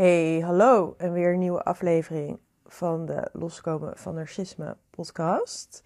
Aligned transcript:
Hey, 0.00 0.40
hallo 0.40 0.94
en 0.98 1.12
weer 1.12 1.32
een 1.32 1.38
nieuwe 1.38 1.62
aflevering 1.62 2.38
van 2.66 3.06
de 3.06 3.28
Loskomen 3.32 3.96
van 3.96 4.14
Narcisme 4.14 4.76
podcast. 4.90 5.82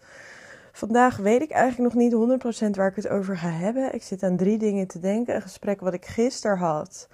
Vandaag 0.72 1.16
weet 1.16 1.42
ik 1.42 1.50
eigenlijk 1.50 1.94
nog 1.94 2.02
niet 2.02 2.42
100% 2.66 2.70
waar 2.70 2.88
ik 2.88 2.96
het 2.96 3.08
over 3.08 3.36
ga 3.36 3.48
hebben. 3.48 3.94
Ik 3.94 4.02
zit 4.02 4.22
aan 4.22 4.36
drie 4.36 4.58
dingen 4.58 4.86
te 4.86 4.98
denken. 4.98 5.34
Een 5.34 5.42
gesprek 5.42 5.80
wat 5.80 5.94
ik 5.94 6.04
gisteren 6.04 6.58
had. 6.58 7.08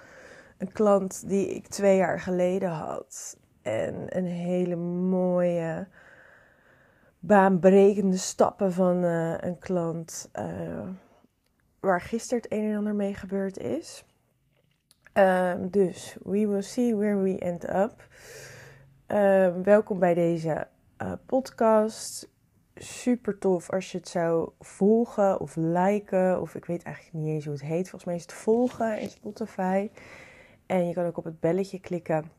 Een 0.57 0.71
klant 0.71 1.29
die 1.29 1.47
ik 1.55 1.67
twee 1.67 1.97
jaar 1.97 2.19
geleden 2.19 2.69
had. 2.69 3.37
En 3.61 4.17
een 4.17 4.25
hele 4.25 4.75
mooie, 4.75 5.87
baanbrekende 7.19 8.17
stappen 8.17 8.73
van 8.73 9.03
uh, 9.03 9.37
een 9.37 9.59
klant. 9.59 10.29
Uh, 10.39 10.89
waar 11.79 12.01
gisteren 12.01 12.43
het 12.43 12.51
een 12.51 12.69
en 12.69 12.77
ander 12.77 12.95
mee 12.95 13.13
gebeurd 13.13 13.57
is. 13.57 14.05
Um, 15.13 15.69
dus 15.69 16.15
we 16.23 16.47
will 16.47 16.61
see 16.61 16.95
where 16.95 17.21
we 17.21 17.37
end 17.37 17.69
up. 17.69 18.07
Um, 19.07 19.63
welkom 19.63 19.99
bij 19.99 20.13
deze 20.13 20.67
uh, 21.01 21.11
podcast. 21.25 22.29
Super 22.75 23.37
tof 23.37 23.69
als 23.69 23.91
je 23.91 23.97
het 23.97 24.07
zou 24.07 24.49
volgen 24.59 25.39
of 25.39 25.55
liken. 25.55 26.41
Of 26.41 26.55
ik 26.55 26.65
weet 26.65 26.83
eigenlijk 26.83 27.15
niet 27.15 27.27
eens 27.27 27.45
hoe 27.45 27.53
het 27.53 27.63
heet. 27.63 27.89
Volgens 27.89 28.03
mij 28.03 28.15
is 28.15 28.21
het 28.21 28.33
volgen 28.33 28.99
in 28.99 29.09
Spotify. 29.09 29.89
En 30.65 30.87
je 30.87 30.93
kan 30.93 31.05
ook 31.05 31.17
op 31.17 31.23
het 31.23 31.39
belletje 31.39 31.79
klikken 31.79 32.31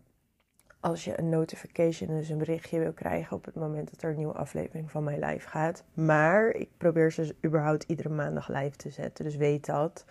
als 0.81 1.05
je 1.05 1.19
een 1.19 1.29
notification, 1.29 2.09
dus 2.09 2.29
een 2.29 2.39
berichtje 2.39 2.79
wil 2.79 2.93
krijgen 2.93 3.37
op 3.37 3.45
het 3.45 3.55
moment 3.55 3.91
dat 3.91 4.03
er 4.03 4.11
een 4.11 4.17
nieuwe 4.17 4.33
aflevering 4.33 4.91
van 4.91 5.05
mijn 5.05 5.25
live 5.25 5.48
gaat. 5.48 5.84
Maar 5.95 6.48
ik 6.48 6.69
probeer 6.77 7.12
ze 7.12 7.34
überhaupt 7.45 7.83
iedere 7.83 8.09
maandag 8.09 8.48
live 8.48 8.77
te 8.77 8.91
zetten, 8.91 9.25
dus 9.25 9.37
weet 9.37 9.67
dat. 9.67 10.05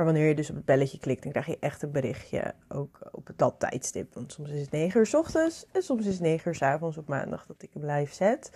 Maar 0.00 0.08
wanneer 0.08 0.28
je 0.28 0.34
dus 0.34 0.50
op 0.50 0.56
het 0.56 0.64
belletje 0.64 0.98
klikt, 0.98 1.22
dan 1.22 1.32
krijg 1.32 1.46
je 1.46 1.56
echt 1.60 1.82
een 1.82 1.90
berichtje. 1.90 2.54
Ook 2.68 2.98
op 3.10 3.30
dat 3.36 3.54
tijdstip. 3.58 4.14
Want 4.14 4.32
soms 4.32 4.50
is 4.50 4.60
het 4.60 4.70
9 4.70 5.00
uur 5.00 5.06
s 5.06 5.14
ochtends 5.14 5.66
en 5.72 5.82
soms 5.82 6.06
is 6.06 6.12
het 6.12 6.22
9 6.22 6.48
uur 6.48 6.54
s 6.54 6.62
avonds 6.62 6.96
op 6.96 7.08
maandag 7.08 7.46
dat 7.46 7.62
ik 7.62 7.70
hem 7.72 7.90
live 7.90 8.14
zet. 8.14 8.50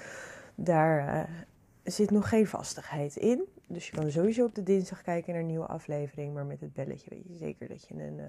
Daar 0.55 1.15
uh, 1.15 1.37
zit 1.83 2.11
nog 2.11 2.29
geen 2.29 2.47
vastigheid 2.47 3.17
in. 3.17 3.45
Dus 3.69 3.87
je 3.87 3.97
kan 3.97 4.11
sowieso 4.11 4.45
op 4.45 4.55
de 4.55 4.63
dinsdag 4.63 5.03
kijken 5.03 5.33
naar 5.33 5.41
een 5.41 5.49
nieuwe 5.49 5.67
aflevering. 5.67 6.35
Maar 6.35 6.47
met 6.47 6.61
het 6.61 6.73
belletje 6.73 7.11
weet 7.11 7.27
je 7.29 7.37
zeker 7.37 7.69
dat 7.69 7.89
je 7.89 7.95
een, 7.95 8.19
uh, 8.19 8.25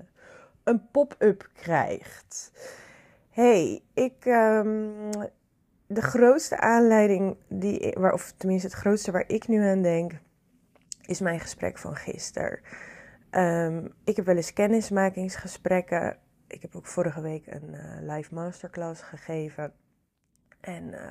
een 0.63 0.89
pop-up 0.91 1.49
krijgt. 1.53 2.51
Hey, 3.29 3.81
ik. 3.93 4.25
Um, 4.25 4.93
de 5.87 6.01
grootste 6.01 6.59
aanleiding, 6.59 7.37
die, 7.47 7.95
waar, 7.97 8.13
of 8.13 8.33
tenminste 8.37 8.67
het 8.67 8.77
grootste 8.77 9.11
waar 9.11 9.25
ik 9.27 9.47
nu 9.47 9.63
aan 9.63 9.81
denk, 9.81 10.11
is 11.05 11.19
mijn 11.19 11.39
gesprek 11.39 11.77
van 11.77 11.95
gisteren. 11.95 12.59
Um, 13.37 13.93
ik 14.03 14.15
heb 14.15 14.25
wel 14.25 14.35
eens 14.35 14.53
kennismakingsgesprekken. 14.53 16.17
Ik 16.47 16.61
heb 16.61 16.75
ook 16.75 16.85
vorige 16.85 17.21
week 17.21 17.47
een 17.47 17.73
uh, 17.73 18.15
live 18.15 18.33
masterclass 18.33 19.01
gegeven. 19.01 19.73
En 20.61 20.83
uh, 20.83 21.01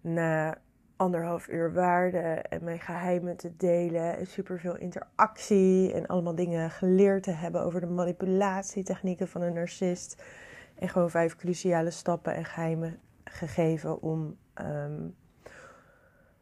na 0.00 0.58
anderhalf 0.96 1.48
uur 1.48 1.72
waarde 1.72 2.18
en 2.18 2.64
mijn 2.64 2.80
geheimen 2.80 3.36
te 3.36 3.56
delen 3.56 4.16
en 4.16 4.26
superveel 4.26 4.76
interactie 4.76 5.92
en 5.92 6.06
allemaal 6.06 6.34
dingen 6.34 6.70
geleerd 6.70 7.22
te 7.22 7.30
hebben 7.30 7.62
over 7.62 7.80
de 7.80 7.86
manipulatietechnieken 7.86 9.28
van 9.28 9.42
een 9.42 9.54
narcist. 9.54 10.22
En 10.74 10.88
gewoon 10.88 11.10
vijf 11.10 11.36
cruciale 11.36 11.90
stappen 11.90 12.34
en 12.34 12.44
geheimen 12.44 12.98
gegeven 13.24 14.02
om 14.02 14.38
um, 14.60 15.16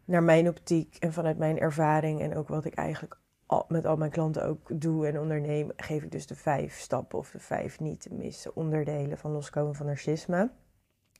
naar 0.04 0.22
mijn 0.22 0.48
optiek 0.48 0.96
en 1.00 1.12
vanuit 1.12 1.38
mijn 1.38 1.58
ervaring 1.58 2.20
en 2.20 2.36
ook 2.36 2.48
wat 2.48 2.64
ik 2.64 2.74
eigenlijk 2.74 3.22
met 3.68 3.86
al 3.86 3.96
mijn 3.96 4.10
klanten 4.10 4.44
ook 4.44 4.80
doe 4.80 5.06
en 5.06 5.20
onderneem, 5.20 5.70
geef 5.76 6.02
ik 6.02 6.12
dus 6.12 6.26
de 6.26 6.34
vijf 6.34 6.78
stappen 6.78 7.18
of 7.18 7.30
de 7.30 7.38
vijf 7.38 7.80
niet 7.80 8.00
te 8.00 8.14
missen 8.14 8.56
onderdelen 8.56 9.18
van 9.18 9.30
loskomen 9.30 9.74
van 9.74 9.86
narcisme 9.86 10.50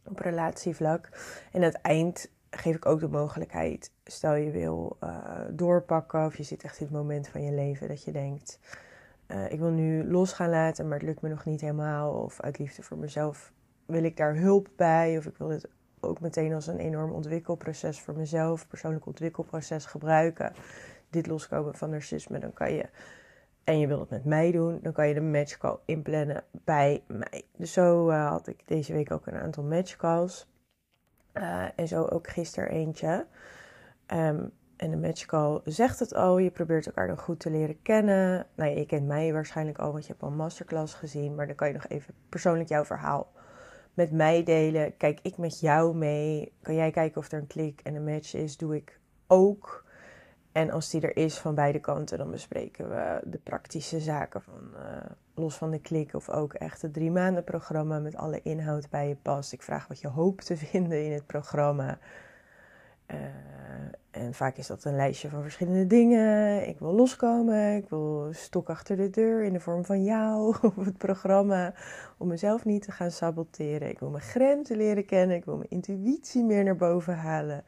op 0.04 0.18
relatievlak. 0.18 1.08
En 1.52 1.60
aan 1.60 1.68
het 1.68 1.80
eind 1.80 2.30
geef 2.50 2.76
ik 2.76 2.86
ook 2.86 3.00
de 3.00 3.08
mogelijkheid, 3.08 3.92
stel 4.04 4.34
je 4.34 4.50
wil 4.50 4.96
uh, 5.04 5.18
doorpakken 5.50 6.24
of 6.24 6.36
je 6.36 6.42
zit 6.42 6.62
echt 6.62 6.80
in 6.80 6.86
het 6.86 6.94
moment 6.94 7.28
van 7.28 7.42
je 7.42 7.52
leven 7.52 7.88
dat 7.88 8.04
je 8.04 8.12
denkt, 8.12 8.58
uh, 9.28 9.52
ik 9.52 9.58
wil 9.58 9.70
nu 9.70 10.10
los 10.10 10.32
gaan 10.32 10.50
laten, 10.50 10.88
maar 10.88 10.98
het 10.98 11.06
lukt 11.06 11.20
me 11.20 11.28
nog 11.28 11.44
niet 11.44 11.60
helemaal. 11.60 12.12
Of 12.12 12.40
uit 12.40 12.58
liefde 12.58 12.82
voor 12.82 12.98
mezelf 12.98 13.52
wil 13.86 14.04
ik 14.04 14.16
daar 14.16 14.36
hulp 14.36 14.68
bij. 14.76 15.18
Of 15.18 15.26
ik 15.26 15.36
wil 15.36 15.48
het 15.48 15.68
ook 16.00 16.20
meteen 16.20 16.52
als 16.52 16.66
een 16.66 16.78
enorm 16.78 17.12
ontwikkelproces 17.12 18.00
voor 18.00 18.16
mezelf, 18.16 18.68
persoonlijk 18.68 19.06
ontwikkelproces 19.06 19.86
gebruiken 19.86 20.52
dit 21.14 21.26
loskomen 21.26 21.74
van 21.74 21.90
narcisme, 21.90 22.38
dan 22.38 22.52
kan 22.52 22.72
je, 22.72 22.88
en 23.64 23.78
je 23.78 23.86
wilt 23.86 24.00
het 24.00 24.10
met 24.10 24.24
mij 24.24 24.50
doen, 24.50 24.78
dan 24.82 24.92
kan 24.92 25.08
je 25.08 25.14
de 25.14 25.20
matchcall 25.20 25.78
inplannen 25.84 26.44
bij 26.50 27.02
mij. 27.06 27.42
Dus 27.56 27.72
zo 27.72 28.10
uh, 28.10 28.28
had 28.28 28.46
ik 28.46 28.68
deze 28.68 28.92
week 28.92 29.12
ook 29.12 29.26
een 29.26 29.34
aantal 29.40 29.64
matchcalls. 29.64 30.52
Uh, 31.34 31.64
en 31.76 31.88
zo 31.88 32.04
ook 32.04 32.28
gisteren 32.28 32.70
eentje. 32.70 33.26
Um, 34.06 34.52
en 34.76 34.90
de 34.90 34.96
matchcall 34.96 35.60
zegt 35.64 35.98
het 35.98 36.14
al, 36.14 36.38
je 36.38 36.50
probeert 36.50 36.86
elkaar 36.86 37.06
dan 37.06 37.18
goed 37.18 37.40
te 37.40 37.50
leren 37.50 37.82
kennen. 37.82 38.46
Nou, 38.54 38.78
je 38.78 38.86
kent 38.86 39.06
mij 39.06 39.32
waarschijnlijk 39.32 39.78
al, 39.78 39.92
want 39.92 40.04
je 40.04 40.10
hebt 40.10 40.22
al 40.22 40.28
een 40.28 40.36
masterclass 40.36 40.94
gezien. 40.94 41.34
Maar 41.34 41.46
dan 41.46 41.54
kan 41.54 41.68
je 41.68 41.74
nog 41.74 41.86
even 41.88 42.14
persoonlijk 42.28 42.68
jouw 42.68 42.84
verhaal 42.84 43.32
met 43.94 44.12
mij 44.12 44.42
delen. 44.42 44.96
Kijk 44.96 45.18
ik 45.22 45.36
met 45.36 45.60
jou 45.60 45.96
mee. 45.96 46.52
Kan 46.62 46.74
jij 46.74 46.90
kijken 46.90 47.20
of 47.20 47.32
er 47.32 47.38
een 47.38 47.46
klik 47.46 47.80
en 47.80 47.94
een 47.94 48.04
match 48.04 48.34
is? 48.34 48.56
Doe 48.56 48.76
ik 48.76 49.00
ook. 49.26 49.83
En 50.54 50.70
als 50.70 50.90
die 50.90 51.00
er 51.00 51.16
is 51.16 51.38
van 51.38 51.54
beide 51.54 51.80
kanten, 51.80 52.18
dan 52.18 52.30
bespreken 52.30 52.88
we 52.88 53.20
de 53.24 53.38
praktische 53.38 54.00
zaken 54.00 54.42
van 54.42 54.70
uh, 54.74 54.80
los 55.34 55.56
van 55.56 55.70
de 55.70 55.80
klik 55.80 56.14
of 56.14 56.30
ook 56.30 56.52
echt 56.52 56.82
het 56.82 56.92
drie 56.92 57.10
maanden 57.10 57.44
programma 57.44 57.98
met 57.98 58.16
alle 58.16 58.40
inhoud 58.42 58.90
bij 58.90 59.08
je 59.08 59.16
past. 59.16 59.52
Ik 59.52 59.62
vraag 59.62 59.88
wat 59.88 60.00
je 60.00 60.08
hoopt 60.08 60.46
te 60.46 60.56
vinden 60.56 61.04
in 61.04 61.12
het 61.12 61.26
programma. 61.26 61.98
Uh, 63.06 63.16
en 64.10 64.34
vaak 64.34 64.56
is 64.56 64.66
dat 64.66 64.84
een 64.84 64.96
lijstje 64.96 65.28
van 65.28 65.42
verschillende 65.42 65.86
dingen. 65.86 66.68
Ik 66.68 66.78
wil 66.78 66.92
loskomen, 66.92 67.76
ik 67.76 67.88
wil 67.88 68.28
stok 68.30 68.68
achter 68.68 68.96
de 68.96 69.10
deur 69.10 69.42
in 69.42 69.52
de 69.52 69.60
vorm 69.60 69.84
van 69.84 70.04
jou 70.04 70.56
of 70.76 70.84
het 70.84 70.98
programma. 70.98 71.74
Om 72.18 72.28
mezelf 72.28 72.64
niet 72.64 72.82
te 72.82 72.92
gaan 72.92 73.10
saboteren. 73.10 73.88
Ik 73.88 73.98
wil 73.98 74.10
mijn 74.10 74.22
grenzen 74.22 74.76
leren 74.76 75.06
kennen, 75.06 75.36
ik 75.36 75.44
wil 75.44 75.56
mijn 75.56 75.70
intuïtie 75.70 76.44
meer 76.44 76.64
naar 76.64 76.76
boven 76.76 77.16
halen 77.16 77.64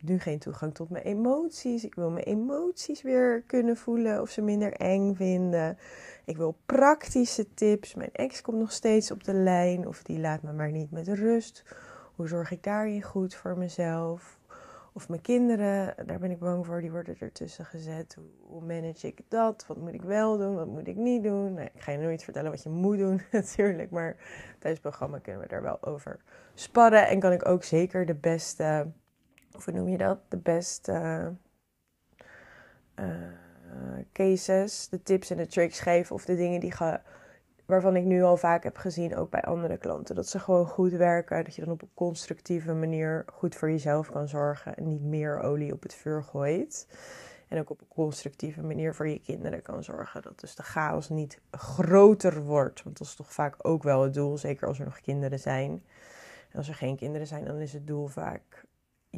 heb 0.00 0.08
nu 0.08 0.18
geen 0.18 0.38
toegang 0.38 0.74
tot 0.74 0.90
mijn 0.90 1.04
emoties. 1.04 1.84
Ik 1.84 1.94
wil 1.94 2.10
mijn 2.10 2.24
emoties 2.24 3.02
weer 3.02 3.42
kunnen 3.46 3.76
voelen 3.76 4.20
of 4.20 4.30
ze 4.30 4.42
minder 4.42 4.72
eng 4.72 5.14
vinden. 5.14 5.78
Ik 6.24 6.36
wil 6.36 6.56
praktische 6.66 7.54
tips. 7.54 7.94
Mijn 7.94 8.12
ex 8.12 8.40
komt 8.40 8.58
nog 8.58 8.72
steeds 8.72 9.10
op 9.10 9.24
de 9.24 9.34
lijn 9.34 9.86
of 9.86 10.02
die 10.02 10.18
laat 10.18 10.42
me 10.42 10.52
maar 10.52 10.70
niet 10.70 10.90
met 10.90 11.08
rust. 11.08 11.64
Hoe 12.14 12.28
zorg 12.28 12.50
ik 12.50 12.62
daarin 12.62 13.02
goed 13.02 13.34
voor 13.34 13.58
mezelf? 13.58 14.38
Of 14.96 15.08
mijn 15.08 15.20
kinderen, 15.20 15.94
daar 16.06 16.18
ben 16.18 16.30
ik 16.30 16.38
bang 16.38 16.66
voor, 16.66 16.80
die 16.80 16.90
worden 16.90 17.16
ertussen 17.18 17.64
gezet. 17.64 18.16
Hoe 18.46 18.60
manage 18.60 19.06
ik 19.06 19.20
dat? 19.28 19.64
Wat 19.66 19.76
moet 19.76 19.92
ik 19.92 20.02
wel 20.02 20.38
doen? 20.38 20.54
Wat 20.54 20.66
moet 20.66 20.86
ik 20.86 20.96
niet 20.96 21.22
doen? 21.22 21.54
Nou, 21.54 21.68
ik 21.74 21.80
ga 21.80 21.92
je 21.92 21.98
nooit 21.98 22.24
vertellen 22.24 22.50
wat 22.50 22.62
je 22.62 22.68
moet 22.68 22.98
doen, 22.98 23.22
natuurlijk. 23.32 23.90
Maar 23.90 24.16
tijdens 24.58 24.62
het 24.62 24.80
programma 24.80 25.18
kunnen 25.18 25.42
we 25.42 25.48
daar 25.48 25.62
wel 25.62 25.82
over 25.82 26.20
sparren. 26.54 27.08
En 27.08 27.20
kan 27.20 27.32
ik 27.32 27.48
ook 27.48 27.64
zeker 27.64 28.06
de 28.06 28.14
beste 28.14 28.92
of 29.54 29.64
hoe 29.64 29.74
noem 29.74 29.88
je 29.88 29.98
dat? 29.98 30.18
De 30.28 30.36
beste 30.36 30.92
uh, 32.94 33.06
cases, 34.12 34.88
de 34.88 35.02
tips 35.02 35.30
en 35.30 35.36
de 35.36 35.46
tricks 35.46 35.80
geven 35.80 36.14
of 36.14 36.24
de 36.24 36.36
dingen 36.36 36.60
die 36.60 36.72
waarvan 37.66 37.96
ik 37.96 38.04
nu 38.04 38.22
al 38.22 38.36
vaak 38.36 38.62
heb 38.62 38.76
gezien, 38.76 39.16
ook 39.16 39.30
bij 39.30 39.42
andere 39.42 39.76
klanten. 39.76 40.14
Dat 40.14 40.28
ze 40.28 40.38
gewoon 40.38 40.66
goed 40.66 40.92
werken, 40.92 41.44
dat 41.44 41.54
je 41.54 41.64
dan 41.64 41.72
op 41.72 41.82
een 41.82 41.90
constructieve 41.94 42.72
manier 42.72 43.24
goed 43.32 43.54
voor 43.54 43.70
jezelf 43.70 44.10
kan 44.10 44.28
zorgen 44.28 44.76
en 44.76 44.88
niet 44.88 45.02
meer 45.02 45.40
olie 45.40 45.72
op 45.72 45.82
het 45.82 45.94
vuur 45.94 46.22
gooit. 46.22 46.86
En 47.48 47.58
ook 47.60 47.70
op 47.70 47.80
een 47.80 47.88
constructieve 47.88 48.62
manier 48.62 48.94
voor 48.94 49.08
je 49.08 49.20
kinderen 49.20 49.62
kan 49.62 49.84
zorgen. 49.84 50.22
Dat 50.22 50.40
dus 50.40 50.54
de 50.54 50.62
chaos 50.62 51.08
niet 51.08 51.40
groter 51.50 52.42
wordt. 52.42 52.82
Want 52.82 52.98
dat 52.98 53.06
is 53.06 53.14
toch 53.14 53.32
vaak 53.32 53.56
ook 53.58 53.82
wel 53.82 54.02
het 54.02 54.14
doel, 54.14 54.38
zeker 54.38 54.68
als 54.68 54.78
er 54.78 54.84
nog 54.84 55.00
kinderen 55.00 55.38
zijn. 55.38 55.84
En 56.50 56.58
als 56.58 56.68
er 56.68 56.74
geen 56.74 56.96
kinderen 56.96 57.26
zijn, 57.26 57.44
dan 57.44 57.58
is 57.58 57.72
het 57.72 57.86
doel 57.86 58.06
vaak 58.06 58.64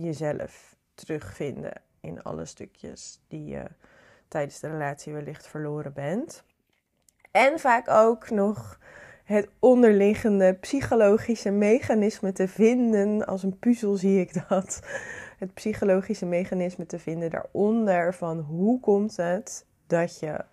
jezelf 0.01 0.77
terugvinden 0.95 1.83
in 2.01 2.23
alle 2.23 2.45
stukjes 2.45 3.21
die 3.29 3.45
je 3.45 3.65
tijdens 4.29 4.61
de 4.61 4.69
relatie 4.69 5.13
wellicht 5.13 5.47
verloren 5.47 5.93
bent. 5.93 6.45
En 7.31 7.59
vaak 7.59 7.89
ook 7.89 8.31
nog 8.31 8.79
het 9.25 9.49
onderliggende 9.59 10.55
psychologische 10.55 11.51
mechanisme 11.51 12.33
te 12.33 12.49
vinden. 12.49 13.27
Als 13.27 13.43
een 13.43 13.59
puzzel 13.59 13.95
zie 13.95 14.21
ik 14.21 14.49
dat. 14.49 14.81
Het 15.39 15.55
psychologische 15.55 16.27
mechanisme 16.27 16.87
te 16.87 16.99
vinden 16.99 17.31
daaronder 17.31 18.15
van 18.15 18.39
hoe 18.39 18.81
komt 18.81 19.17
het 19.17 19.67
dat 19.87 20.19
je 20.19 20.45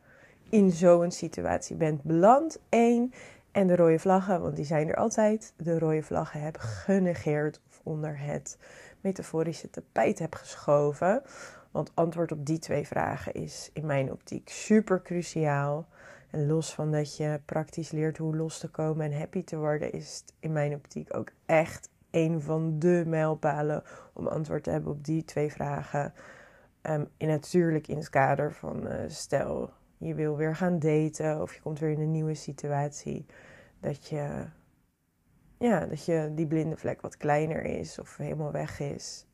in 0.50 0.72
zo'n 0.72 1.12
situatie 1.12 1.76
bent 1.76 2.04
beland. 2.04 2.60
Eén. 2.70 3.14
En 3.52 3.68
de 3.68 3.76
rode 3.76 4.00
vlaggen, 4.00 4.42
want 4.42 4.56
die 4.56 4.66
zijn 4.66 4.88
er 4.88 4.96
altijd. 4.96 5.54
De 5.58 5.80
rode 5.80 6.04
vlaggen 6.04 6.42
hebben 6.42 6.62
genegeerd 6.62 7.62
of 7.70 7.82
onder 7.84 8.20
het 8.20 8.58
metaforische 9.04 9.70
tapijt 9.70 10.20
heb 10.20 10.36
geschoven. 10.36 11.22
Want 11.72 11.92
antwoord 11.94 12.32
op 12.32 12.46
die 12.46 12.60
twee 12.60 12.88
vragen 12.88 13.34
is 13.34 13.70
in 13.74 13.86
mijn 13.86 14.12
optiek 14.12 14.50
super 14.50 15.02
cruciaal. 15.02 15.88
En 16.30 16.48
los 16.48 16.74
van 16.74 16.92
dat 16.92 17.18
je 17.18 17.40
praktisch 17.46 17.92
leert 17.92 18.18
hoe 18.18 18.36
los 18.36 18.60
te 18.60 18.70
komen 18.70 19.06
en 19.06 19.20
happy 19.20 19.44
te 19.44 19.58
worden, 19.58 19.92
is 19.92 20.24
in 20.40 20.52
mijn 20.52 20.74
optiek 20.74 21.16
ook 21.16 21.32
echt 21.46 21.90
een 22.12 22.42
van 22.42 22.80
de 22.80 23.04
mijlpalen 23.08 23.84
om 24.14 24.28
antwoord 24.28 24.64
te 24.64 24.70
hebben 24.70 24.92
op 24.92 25.06
die 25.06 25.26
twee 25.26 25.52
vragen. 25.52 26.14
Um, 26.82 27.08
natuurlijk 27.18 27.88
in 27.88 27.98
het 27.98 28.10
kader 28.10 28.54
van 28.54 28.88
uh, 28.88 28.94
stel 29.08 29.70
je 29.98 30.14
wil 30.14 30.38
weer 30.38 30.56
gaan 30.56 30.80
daten 30.80 31.42
of 31.42 31.54
je 31.54 31.62
komt 31.62 31.80
weer 31.80 31.92
in 31.92 32.00
een 32.00 32.12
nieuwe 32.12 32.34
situatie, 32.34 33.26
dat 33.80 34.08
je, 34.08 34.46
ja, 35.58 35.86
dat 35.86 36.06
je 36.06 36.32
die 36.36 36.48
blinde 36.48 36.78
vlek 36.78 37.02
wat 37.02 37.18
kleiner 37.18 37.64
is 37.64 38.00
of 38.00 38.18
helemaal 38.18 38.52
weg 38.52 38.80
is. 38.80 39.26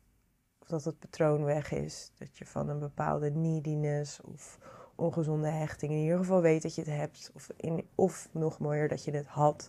Of 0.58 0.68
dat 0.68 0.84
het 0.84 0.98
patroon 0.98 1.44
weg 1.44 1.72
is. 1.72 2.12
Dat 2.18 2.38
je 2.38 2.46
van 2.46 2.68
een 2.68 2.78
bepaalde 2.78 3.30
neediness 3.30 4.20
of 4.20 4.58
ongezonde 4.94 5.48
hechting 5.48 5.92
in 5.92 5.98
ieder 5.98 6.18
geval 6.18 6.40
weet 6.40 6.62
dat 6.62 6.74
je 6.74 6.80
het 6.80 6.90
hebt. 6.90 7.30
Of, 7.34 7.50
in, 7.56 7.86
of 7.94 8.28
nog 8.32 8.58
mooier 8.58 8.88
dat 8.88 9.04
je 9.04 9.10
het 9.10 9.26
had. 9.26 9.68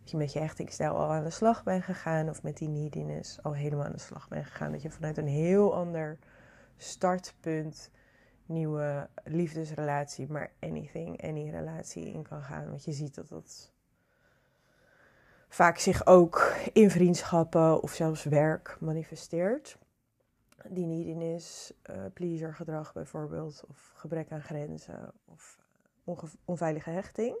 Dat 0.00 0.10
je 0.10 0.16
met 0.16 0.32
je 0.32 0.38
hechtingstijl 0.38 0.94
al 0.94 1.12
aan 1.12 1.24
de 1.24 1.30
slag 1.30 1.62
bent 1.62 1.84
gegaan. 1.84 2.28
Of 2.28 2.42
met 2.42 2.56
die 2.56 2.68
neediness 2.68 3.42
al 3.42 3.54
helemaal 3.54 3.84
aan 3.84 3.92
de 3.92 3.98
slag 3.98 4.28
bent 4.28 4.46
gegaan. 4.46 4.72
Dat 4.72 4.82
je 4.82 4.90
vanuit 4.90 5.16
een 5.16 5.26
heel 5.26 5.74
ander 5.74 6.18
startpunt 6.76 7.90
nieuwe 8.46 9.08
liefdesrelatie, 9.24 10.30
maar 10.30 10.52
anything, 10.60 11.22
any 11.22 11.50
relatie 11.50 12.12
in 12.12 12.22
kan 12.22 12.42
gaan. 12.42 12.68
Want 12.68 12.84
je 12.84 12.92
ziet 12.92 13.14
dat 13.14 13.28
dat 13.28 13.72
vaak 15.48 15.78
zich 15.78 16.06
ook 16.06 16.52
in 16.72 16.90
vriendschappen 16.90 17.82
of 17.82 17.92
zelfs 17.92 18.24
werk 18.24 18.76
manifesteert. 18.80 19.78
Die 20.68 20.86
neediness, 20.86 21.72
uh, 21.90 21.96
pleaser 22.14 22.54
gedrag 22.54 22.92
bijvoorbeeld, 22.92 23.64
of 23.68 23.92
gebrek 23.94 24.32
aan 24.32 24.42
grenzen, 24.42 25.12
of 25.24 25.58
onveilige 26.44 26.90
hechting. 26.90 27.36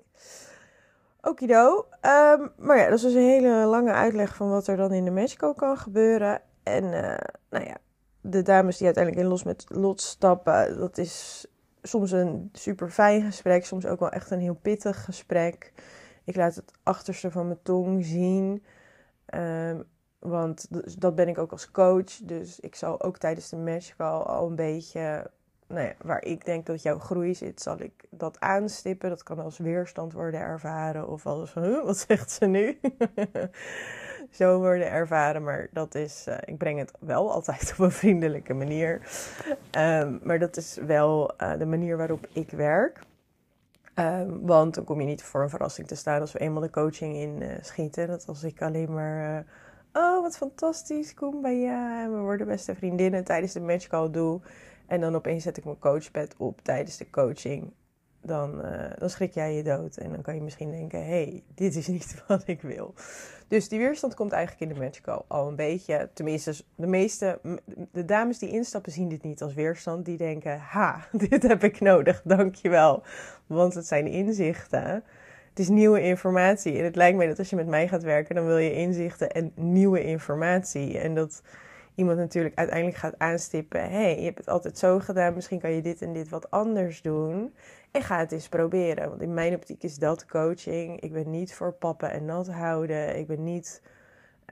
Okido. 1.20 1.76
Um, 1.76 2.52
maar 2.56 2.78
ja, 2.78 2.84
dat 2.84 2.98
is 2.98 3.02
dus 3.02 3.14
een 3.14 3.20
hele 3.20 3.64
lange 3.64 3.92
uitleg 3.92 4.36
van 4.36 4.50
wat 4.50 4.66
er 4.66 4.76
dan 4.76 4.92
in 4.92 5.04
de 5.04 5.10
Mexico 5.10 5.52
kan 5.52 5.76
gebeuren. 5.76 6.40
En 6.62 6.84
uh, 6.84 7.16
nou 7.50 7.64
ja, 7.64 7.76
de 8.20 8.42
dames 8.42 8.76
die 8.76 8.86
uiteindelijk 8.86 9.24
in 9.24 9.30
Los 9.30 9.42
met 9.42 9.64
Lot 9.68 10.00
stappen, 10.00 10.78
dat 10.78 10.98
is 10.98 11.46
soms 11.82 12.10
een 12.10 12.48
super 12.52 12.90
fijn 12.90 13.22
gesprek, 13.22 13.64
soms 13.64 13.86
ook 13.86 14.00
wel 14.00 14.10
echt 14.10 14.30
een 14.30 14.40
heel 14.40 14.58
pittig 14.62 15.04
gesprek. 15.04 15.72
Ik 16.28 16.36
laat 16.36 16.54
het 16.54 16.72
achterste 16.82 17.30
van 17.30 17.46
mijn 17.46 17.62
tong 17.62 18.04
zien. 18.04 18.64
Um, 19.34 19.84
want 20.18 20.66
dat 21.00 21.14
ben 21.14 21.28
ik 21.28 21.38
ook 21.38 21.52
als 21.52 21.70
coach. 21.70 22.16
Dus 22.22 22.60
ik 22.60 22.74
zal 22.74 23.02
ook 23.02 23.18
tijdens 23.18 23.48
de 23.48 23.56
match 23.56 23.98
al 23.98 24.48
een 24.48 24.56
beetje. 24.56 25.30
Nou 25.66 25.86
ja, 25.86 25.94
waar 26.02 26.24
ik 26.24 26.44
denk 26.44 26.66
dat 26.66 26.82
jouw 26.82 26.98
groei 26.98 27.34
zit, 27.34 27.62
zal 27.62 27.80
ik 27.80 28.06
dat 28.10 28.40
aanstippen. 28.40 29.08
Dat 29.08 29.22
kan 29.22 29.38
als 29.38 29.58
weerstand 29.58 30.12
worden 30.12 30.40
ervaren. 30.40 31.08
Of 31.08 31.26
als, 31.26 31.54
huh, 31.60 31.84
wat 31.84 31.98
zegt 31.98 32.30
ze 32.30 32.46
nu? 32.46 32.80
zo 34.30 34.58
worden 34.58 34.90
ervaren. 34.90 35.42
Maar 35.42 35.68
dat 35.72 35.94
is, 35.94 36.24
uh, 36.28 36.36
ik 36.44 36.58
breng 36.58 36.78
het 36.78 36.92
wel 37.00 37.32
altijd 37.32 37.72
op 37.72 37.78
een 37.78 37.92
vriendelijke 37.92 38.54
manier. 38.54 39.00
Um, 39.78 40.20
maar 40.22 40.38
dat 40.38 40.56
is 40.56 40.78
wel 40.86 41.34
uh, 41.42 41.58
de 41.58 41.66
manier 41.66 41.96
waarop 41.96 42.26
ik 42.32 42.50
werk. 42.50 43.06
Um, 43.98 44.46
want 44.46 44.74
dan 44.74 44.84
kom 44.84 45.00
je 45.00 45.06
niet 45.06 45.22
voor 45.22 45.42
een 45.42 45.50
verrassing 45.50 45.86
te 45.86 45.94
staan 45.94 46.20
als 46.20 46.32
we 46.32 46.38
eenmaal 46.38 46.62
de 46.62 46.70
coaching 46.70 47.16
in 47.16 47.40
uh, 47.42 47.48
schieten. 47.60 48.06
Dat 48.06 48.26
als 48.26 48.44
ik 48.44 48.62
alleen 48.62 48.92
maar, 48.92 49.44
oh 49.92 50.22
wat 50.22 50.36
fantastisch, 50.36 51.14
kom 51.14 51.42
bij 51.42 51.56
je. 51.56 52.00
En 52.02 52.12
we 52.12 52.18
worden 52.18 52.46
beste 52.46 52.74
vriendinnen 52.74 53.24
tijdens 53.24 53.52
de 53.52 53.60
matchcall 53.60 54.10
doe. 54.10 54.40
En 54.86 55.00
dan 55.00 55.14
opeens 55.14 55.42
zet 55.42 55.56
ik 55.56 55.64
mijn 55.64 55.78
coachpad 55.78 56.34
op 56.36 56.60
tijdens 56.62 56.96
de 56.96 57.10
coaching 57.10 57.72
dan, 58.20 58.64
uh, 58.64 58.90
dan 58.98 59.10
schrik 59.10 59.34
jij 59.34 59.54
je 59.54 59.62
dood. 59.62 59.96
En 59.96 60.10
dan 60.10 60.22
kan 60.22 60.34
je 60.34 60.40
misschien 60.40 60.70
denken: 60.70 61.06
hey, 61.06 61.42
dit 61.54 61.76
is 61.76 61.86
niet 61.86 62.22
wat 62.26 62.42
ik 62.46 62.62
wil. 62.62 62.94
Dus 63.48 63.68
die 63.68 63.78
weerstand 63.78 64.14
komt 64.14 64.32
eigenlijk 64.32 64.70
in 64.70 64.78
de 64.78 64.84
matchcall 64.84 65.22
al 65.26 65.48
een 65.48 65.56
beetje. 65.56 66.10
Tenminste, 66.14 66.54
de 66.74 66.86
meeste, 66.86 67.40
de 67.92 68.04
dames 68.04 68.38
die 68.38 68.50
instappen 68.50 68.92
zien 68.92 69.08
dit 69.08 69.22
niet 69.22 69.42
als 69.42 69.54
weerstand. 69.54 70.04
Die 70.04 70.16
denken: 70.16 70.58
ha, 70.58 71.06
dit 71.28 71.42
heb 71.42 71.64
ik 71.64 71.80
nodig, 71.80 72.22
dankjewel. 72.24 73.02
Want 73.46 73.74
het 73.74 73.86
zijn 73.86 74.06
inzichten. 74.06 75.04
Het 75.48 75.66
is 75.66 75.68
nieuwe 75.68 76.02
informatie. 76.02 76.78
En 76.78 76.84
het 76.84 76.96
lijkt 76.96 77.16
mij 77.16 77.26
dat 77.26 77.38
als 77.38 77.50
je 77.50 77.56
met 77.56 77.66
mij 77.66 77.88
gaat 77.88 78.02
werken, 78.02 78.34
dan 78.34 78.46
wil 78.46 78.58
je 78.58 78.72
inzichten 78.72 79.30
en 79.30 79.52
nieuwe 79.54 80.02
informatie. 80.02 80.98
En 80.98 81.14
dat 81.14 81.42
iemand 81.98 82.18
natuurlijk 82.18 82.58
uiteindelijk 82.58 82.98
gaat 82.98 83.18
aanstippen: 83.18 83.80
hé, 83.80 83.88
hey, 83.88 84.18
je 84.18 84.24
hebt 84.24 84.38
het 84.38 84.48
altijd 84.48 84.78
zo 84.78 84.98
gedaan, 84.98 85.34
misschien 85.34 85.60
kan 85.60 85.70
je 85.70 85.82
dit 85.82 86.02
en 86.02 86.12
dit 86.12 86.28
wat 86.28 86.50
anders 86.50 87.02
doen. 87.02 87.54
En 87.90 88.02
ga 88.02 88.18
het 88.18 88.32
eens 88.32 88.48
proberen. 88.48 89.08
Want 89.08 89.22
in 89.22 89.34
mijn 89.34 89.54
optiek 89.54 89.82
is 89.82 89.98
dat 89.98 90.26
coaching. 90.26 91.00
Ik 91.00 91.12
ben 91.12 91.30
niet 91.30 91.54
voor 91.54 91.72
pappen 91.72 92.10
en 92.10 92.24
nat 92.24 92.48
houden. 92.48 93.18
Ik 93.18 93.26
ben 93.26 93.44
niet. 93.44 93.82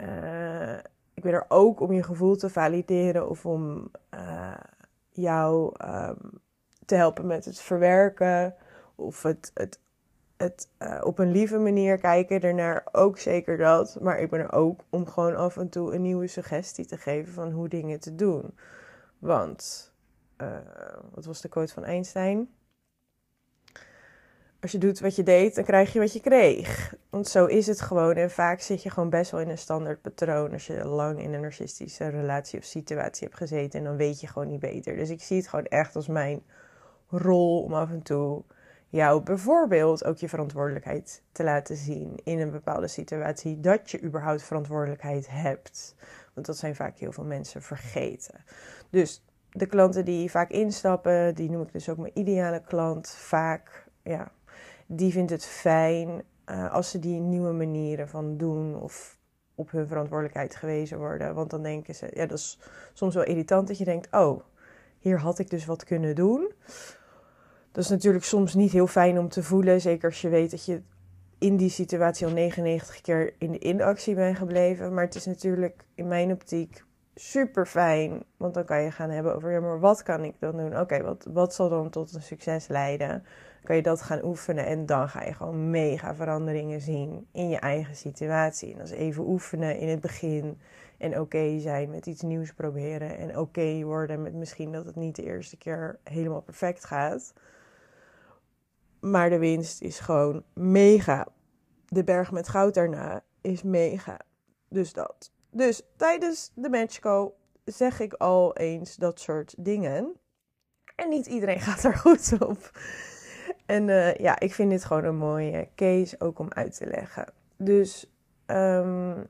Uh, 0.03 0.77
ik 1.15 1.23
ben 1.23 1.33
er 1.33 1.45
ook 1.49 1.81
om 1.81 1.93
je 1.93 2.03
gevoel 2.03 2.37
te 2.37 2.51
valideren 2.51 3.29
of 3.29 3.47
om 3.47 3.91
uh, 4.15 4.55
jou 5.11 5.75
um, 5.85 6.41
te 6.85 6.95
helpen 6.95 7.27
met 7.27 7.45
het 7.45 7.61
verwerken. 7.61 8.55
Of 8.95 9.23
het, 9.23 9.51
het, 9.55 9.81
het 10.37 10.69
uh, 10.79 11.01
op 11.05 11.19
een 11.19 11.31
lieve 11.31 11.59
manier 11.59 11.99
kijken 11.99 12.41
ernaar. 12.41 12.89
Ook 12.93 13.19
zeker 13.19 13.57
dat. 13.57 13.99
Maar 14.01 14.19
ik 14.21 14.31
ben 14.31 14.41
er 14.41 14.53
ook 14.53 14.81
om 14.91 15.07
gewoon 15.07 15.37
af 15.37 15.57
en 15.57 15.69
toe 15.69 15.95
een 15.95 16.03
nieuwe 16.03 16.27
suggestie 16.27 16.87
te 16.87 16.97
geven 16.97 17.33
van 17.33 17.51
hoe 17.51 17.69
dingen 17.69 18.01
te 18.01 18.15
doen. 18.15 18.55
Want, 19.19 19.93
wat 21.11 21.25
was 21.25 21.41
de 21.41 21.49
quote 21.49 21.73
van 21.73 21.85
Einstein? 21.85 22.49
als 24.67 24.75
je 24.75 24.81
doet 24.81 25.01
wat 25.01 25.17
je 25.17 25.23
deed, 25.23 25.55
dan 25.55 25.65
krijg 25.65 25.93
je 25.93 25.99
wat 25.99 26.13
je 26.13 26.21
kreeg. 26.21 26.95
Want 27.11 27.29
zo 27.29 27.47
is 27.47 27.67
het 27.67 27.81
gewoon. 27.81 28.15
En 28.15 28.31
vaak 28.31 28.61
zit 28.61 28.83
je 28.83 28.91
gewoon 28.91 29.11
best 29.11 29.31
wel 29.31 29.41
in 29.41 29.49
een 29.49 29.59
standaard 29.59 30.01
patroon 30.01 30.53
als 30.53 30.67
je 30.67 30.85
lang 30.85 31.23
in 31.23 31.33
een 31.33 31.41
narcistische 31.41 32.09
relatie 32.09 32.59
of 32.59 32.65
situatie 32.65 33.27
hebt 33.27 33.39
gezeten. 33.39 33.79
En 33.79 33.85
dan 33.85 33.97
weet 33.97 34.21
je 34.21 34.27
gewoon 34.27 34.49
niet 34.49 34.61
beter. 34.61 34.97
Dus 34.97 35.11
ik 35.11 35.23
zie 35.23 35.37
het 35.37 35.49
gewoon 35.49 35.65
echt 35.65 35.97
als 35.97 36.07
mijn 36.07 36.43
rol 37.09 37.63
om 37.63 37.75
af 37.75 37.91
en 37.91 38.03
toe 38.03 38.43
jou 38.89 39.23
bijvoorbeeld 39.23 40.05
ook 40.05 40.17
je 40.17 40.29
verantwoordelijkheid 40.29 41.23
te 41.33 41.45
laten 41.45 41.77
zien 41.77 42.21
in 42.25 42.41
een 42.41 42.51
bepaalde 42.51 42.89
situatie. 42.89 43.61
Dat 43.61 43.91
je 43.91 44.03
überhaupt 44.03 44.43
verantwoordelijkheid 44.43 45.31
hebt. 45.31 45.95
Want 46.35 46.47
dat 46.47 46.57
zijn 46.57 46.75
vaak 46.75 46.99
heel 46.99 47.13
veel 47.13 47.25
mensen 47.25 47.63
vergeten. 47.63 48.45
Dus 48.91 49.25
de 49.51 49.67
klanten 49.67 50.05
die 50.05 50.31
vaak 50.31 50.51
instappen, 50.51 51.35
die 51.35 51.51
noem 51.51 51.63
ik 51.63 51.73
dus 51.73 51.89
ook 51.89 51.99
mijn 51.99 52.19
ideale 52.19 52.63
klant. 52.63 53.09
Vaak 53.09 53.87
ja, 54.03 54.33
die 54.87 55.13
vindt 55.13 55.31
het 55.31 55.45
fijn 55.45 56.23
uh, 56.47 56.73
als 56.73 56.91
ze 56.91 56.99
die 56.99 57.21
nieuwe 57.21 57.53
manieren 57.53 58.09
van 58.09 58.37
doen 58.37 58.81
of 58.81 59.19
op 59.55 59.71
hun 59.71 59.87
verantwoordelijkheid 59.87 60.57
gewezen 60.57 60.99
worden. 60.99 61.35
Want 61.35 61.51
dan 61.51 61.63
denken 61.63 61.95
ze, 61.95 62.11
ja, 62.15 62.27
dat 62.27 62.39
is 62.39 62.61
soms 62.93 63.15
wel 63.15 63.25
irritant 63.25 63.69
dat 63.69 63.79
je 63.79 63.85
denkt, 63.85 64.13
oh, 64.13 64.41
hier 64.99 65.19
had 65.19 65.39
ik 65.39 65.51
dus 65.51 65.67
wat 65.67 65.85
kunnen 65.85 66.15
doen. 66.15 66.53
Dat 67.77 67.85
is 67.85 67.91
natuurlijk 67.91 68.25
soms 68.25 68.55
niet 68.55 68.73
heel 68.73 68.87
fijn 68.87 69.19
om 69.19 69.29
te 69.29 69.43
voelen, 69.43 69.81
zeker 69.81 70.09
als 70.09 70.21
je 70.21 70.29
weet 70.29 70.51
dat 70.51 70.65
je 70.65 70.83
in 71.39 71.57
die 71.57 71.71
situatie 71.71 72.27
al 72.27 72.33
99 72.33 73.01
keer 73.01 73.35
in 73.39 73.53
de 73.53 73.59
inactie 73.59 74.15
bent 74.15 74.37
gebleven. 74.37 74.95
Maar 74.95 75.05
het 75.05 75.15
is 75.15 75.27
natuurlijk 75.27 75.85
in 75.95 76.09
mijn 76.09 76.33
optiek 76.33 76.85
super 77.15 77.67
fijn, 77.67 78.23
want 78.37 78.55
dan 78.55 78.65
kan 78.65 78.83
je 78.83 78.91
gaan 78.91 79.11
hebben 79.11 79.35
over, 79.35 79.53
ja, 79.53 79.61
maar 79.61 79.81
wat 79.81 80.03
kan 80.03 80.25
ik 80.25 80.35
dan 80.39 80.57
doen? 80.57 80.81
Oké, 80.81 81.03
wat, 81.03 81.27
wat 81.33 81.55
zal 81.55 81.69
dan 81.69 81.91
tot 81.91 82.15
een 82.15 82.23
succes 82.23 82.69
leiden? 82.69 83.25
kan 83.65 83.77
je 83.77 83.83
dat 83.83 84.03
gaan 84.03 84.25
oefenen 84.25 84.67
en 84.67 84.87
dan 84.87 85.09
ga 85.09 85.25
je 85.25 85.35
gewoon 85.35 85.71
mega 85.71 86.15
veranderingen 86.15 86.81
zien 86.81 87.27
in 87.33 87.49
je 87.49 87.59
eigen 87.59 87.97
situatie. 87.97 88.73
En 88.73 88.79
dat 88.79 88.87
is 88.87 88.93
even 88.93 89.29
oefenen 89.29 89.79
in 89.79 89.89
het 89.89 90.01
begin 90.01 90.59
en 90.99 91.21
oké 91.21 91.59
zijn 91.59 91.91
met 91.91 92.07
iets 92.07 92.23
nieuws 92.23 92.53
proberen 92.53 93.19
en 93.19 93.39
oké 93.39 93.83
worden 93.85 94.23
met 94.23 94.35
misschien 94.35 94.73
dat 94.73 94.85
het 94.85 94.97
niet 94.97 95.17
de 95.17 95.23
eerste 95.23 95.57
keer 95.57 95.99
helemaal 96.05 96.41
perfect 96.41 96.85
gaat. 96.85 97.33
Maar 99.11 99.31
de 99.31 99.39
winst 99.39 99.83
is 99.83 99.99
gewoon 99.99 100.43
mega. 100.55 101.27
De 101.89 102.05
berg 102.05 102.33
met 102.33 102.49
goud 102.49 102.75
daarna 102.75 103.23
is 103.41 103.63
mega. 103.63 104.21
Dus 104.69 104.93
dat. 104.93 105.33
Dus 105.51 105.83
tijdens 105.97 106.53
de 106.55 106.69
matchco 106.69 107.35
zeg 107.65 108.01
ik 108.01 108.13
al 108.13 108.57
eens 108.57 108.97
dat 108.97 109.21
soort 109.21 109.55
dingen. 109.59 110.13
En 110.97 111.09
niet 111.09 111.27
iedereen 111.27 111.61
gaat 111.69 111.85
er 111.85 111.95
goed 111.95 112.33
op. 112.41 112.71
En 113.67 113.89
uh, 113.89 114.15
ja, 114.15 114.41
ik 114.41 114.55
vind 114.55 114.71
dit 114.71 114.85
gewoon 114.85 115.05
een 115.05 115.17
mooie 115.17 115.69
case 115.75 116.21
ook 116.21 116.39
om 116.39 116.53
uit 116.53 116.77
te 116.77 116.87
leggen. 116.87 117.33
Dus 117.57 118.13
um, 118.47 119.27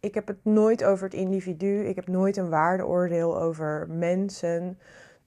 ik 0.00 0.14
heb 0.14 0.26
het 0.26 0.44
nooit 0.44 0.84
over 0.84 1.04
het 1.04 1.14
individu. 1.14 1.84
Ik 1.84 1.96
heb 1.96 2.08
nooit 2.08 2.36
een 2.36 2.48
waardeoordeel 2.48 3.40
over 3.40 3.86
mensen. 3.88 4.78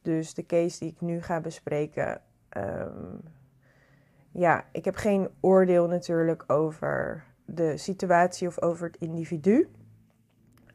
Dus 0.01 0.33
de 0.33 0.45
case 0.45 0.79
die 0.79 0.89
ik 0.89 1.01
nu 1.01 1.21
ga 1.21 1.39
bespreken. 1.41 2.21
Um, 2.57 3.35
ja, 4.31 4.65
ik 4.71 4.85
heb 4.85 4.95
geen 4.95 5.29
oordeel 5.39 5.87
natuurlijk 5.87 6.43
over 6.47 7.23
de 7.45 7.77
situatie 7.77 8.47
of 8.47 8.61
over 8.61 8.87
het 8.87 8.97
individu. 8.97 9.69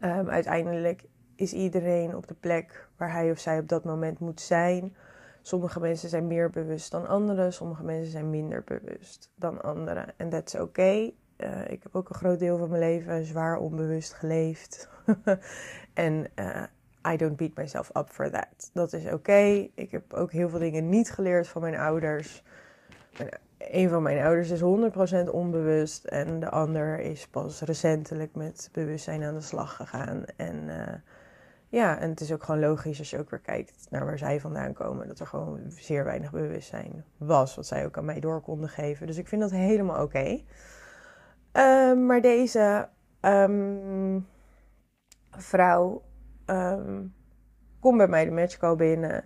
Um, 0.00 0.28
uiteindelijk 0.28 1.04
is 1.36 1.52
iedereen 1.52 2.16
op 2.16 2.26
de 2.26 2.34
plek 2.34 2.88
waar 2.96 3.12
hij 3.12 3.30
of 3.30 3.38
zij 3.38 3.58
op 3.58 3.68
dat 3.68 3.84
moment 3.84 4.18
moet 4.18 4.40
zijn 4.40 4.94
Sommige 5.42 5.80
mensen 5.80 6.08
zijn 6.08 6.26
meer 6.26 6.50
bewust 6.50 6.90
dan 6.90 7.06
anderen, 7.06 7.52
sommige 7.52 7.84
mensen 7.84 8.10
zijn 8.10 8.30
minder 8.30 8.64
bewust 8.64 9.32
dan 9.36 9.62
anderen. 9.62 10.14
En 10.16 10.28
dat 10.28 10.46
is 10.46 10.60
oké. 10.60 11.10
Eh, 11.36 11.70
ik 11.70 11.82
heb 11.82 11.94
ook 11.94 12.08
een 12.08 12.14
groot 12.14 12.38
deel 12.38 12.58
van 12.58 12.68
mijn 12.68 12.80
leven 12.80 13.24
zwaar 13.24 13.56
onbewust 13.56 14.12
geleefd. 14.12 14.88
en 15.94 16.26
uh, 16.34 16.62
I 17.12 17.16
don't 17.16 17.36
beat 17.36 17.54
myself 17.54 17.90
up 17.96 18.08
for 18.08 18.30
that. 18.30 18.70
Dat 18.72 18.92
is 18.92 19.12
oké. 19.12 19.68
Ik 19.74 19.90
heb 19.90 20.12
ook 20.12 20.32
heel 20.32 20.48
veel 20.48 20.58
dingen 20.58 20.88
niet 20.88 21.10
geleerd 21.10 21.48
van 21.48 21.62
mijn 21.62 21.76
ouders. 21.76 22.44
Een 23.58 23.88
van 23.88 24.02
mijn 24.02 24.24
ouders 24.24 24.50
is 24.50 24.60
100% 24.60 25.30
onbewust 25.30 26.04
en 26.04 26.40
de 26.40 26.50
ander 26.50 27.00
is 27.00 27.28
pas 27.28 27.60
recentelijk 27.60 28.34
met 28.34 28.68
bewustzijn 28.72 29.22
aan 29.22 29.34
de 29.34 29.40
slag 29.40 29.76
gegaan. 29.76 30.24
En 30.36 30.56
uh, 30.68 30.94
ja, 31.68 31.98
en 31.98 32.10
het 32.10 32.20
is 32.20 32.32
ook 32.32 32.42
gewoon 32.42 32.60
logisch 32.60 32.98
als 32.98 33.10
je 33.10 33.18
ook 33.18 33.30
weer 33.30 33.40
kijkt 33.40 33.86
naar 33.90 34.04
waar 34.04 34.18
zij 34.18 34.40
vandaan 34.40 34.72
komen, 34.72 35.08
dat 35.08 35.20
er 35.20 35.26
gewoon 35.26 35.60
zeer 35.68 36.04
weinig 36.04 36.30
bewustzijn 36.30 37.04
was, 37.16 37.54
wat 37.54 37.66
zij 37.66 37.84
ook 37.84 37.98
aan 37.98 38.04
mij 38.04 38.20
door 38.20 38.40
konden 38.40 38.68
geven. 38.68 39.06
Dus 39.06 39.16
ik 39.16 39.28
vind 39.28 39.40
dat 39.40 39.50
helemaal 39.50 40.02
oké. 40.02 40.40
Ehm, 41.52 42.06
maar 42.06 42.20
deze 42.20 42.88
um, 43.20 44.26
vrouw 45.30 46.02
um, 46.46 47.14
komt 47.80 47.96
bij 47.96 48.08
mij 48.08 48.24
de 48.24 48.30
matchcall 48.30 48.76
binnen. 48.76 49.24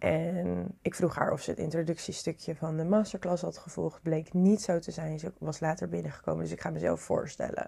En 0.00 0.78
ik 0.82 0.94
vroeg 0.94 1.14
haar 1.14 1.32
of 1.32 1.42
ze 1.42 1.50
het 1.50 1.58
introductiestukje 1.58 2.56
van 2.56 2.76
de 2.76 2.84
masterclass 2.84 3.42
had 3.42 3.58
gevolgd. 3.58 4.02
Bleek 4.02 4.32
niet 4.32 4.62
zo 4.62 4.78
te 4.78 4.90
zijn. 4.90 5.18
Ze 5.18 5.32
was 5.38 5.60
later 5.60 5.88
binnengekomen, 5.88 6.42
dus 6.42 6.52
ik 6.52 6.60
ga 6.60 6.70
mezelf 6.70 7.00
voorstellen. 7.00 7.66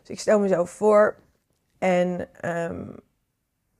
Dus 0.00 0.10
ik 0.10 0.20
stel 0.20 0.38
mezelf 0.38 0.70
voor 0.70 1.16
en 1.78 2.28
um, 2.50 2.94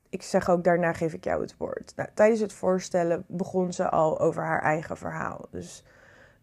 ik 0.09 0.21
zeg 0.21 0.49
ook 0.49 0.63
daarna 0.63 0.93
geef 0.93 1.13
ik 1.13 1.23
jou 1.23 1.41
het 1.41 1.57
woord. 1.57 1.93
Nou, 1.95 2.09
tijdens 2.13 2.39
het 2.39 2.53
voorstellen 2.53 3.25
begon 3.27 3.73
ze 3.73 3.89
al 3.89 4.19
over 4.19 4.43
haar 4.43 4.61
eigen 4.61 4.97
verhaal. 4.97 5.47
Dus 5.51 5.83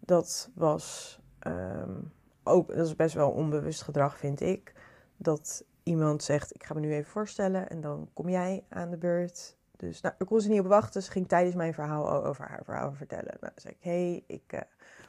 dat 0.01 0.51
was 0.55 1.19
um, 1.47 2.13
ook, 2.43 2.69
dat 2.69 2.87
is 2.87 2.97
best 2.97 3.15
wel 3.15 3.31
onbewust 3.31 3.83
gedrag, 3.83 4.19
vind 4.19 4.41
ik. 4.41 4.73
Dat 5.17 5.65
iemand 5.83 6.23
zegt: 6.23 6.55
Ik 6.55 6.65
ga 6.65 6.75
me 6.75 6.81
nu 6.81 6.93
even 6.93 7.11
voorstellen 7.11 7.69
en 7.69 7.81
dan 7.81 8.09
kom 8.13 8.29
jij 8.29 8.65
aan 8.69 8.91
de 8.91 8.99
beurt. 8.99 9.57
Dus 9.77 10.01
nou, 10.01 10.15
kon 10.27 10.41
ze 10.41 10.49
niet 10.49 10.61
op 10.61 10.67
wachten. 10.67 11.03
Ze 11.03 11.11
ging 11.11 11.29
tijdens 11.29 11.55
mijn 11.55 11.75
verhaal 11.75 12.09
al 12.09 12.25
over 12.25 12.49
haar 12.49 12.61
verhaal 12.65 12.93
vertellen. 12.93 13.37
Nou, 13.41 13.53
zei 13.57 13.75
ik: 13.75 13.85
hey, 13.85 14.25
ik 14.27 14.53
uh, 14.53 14.61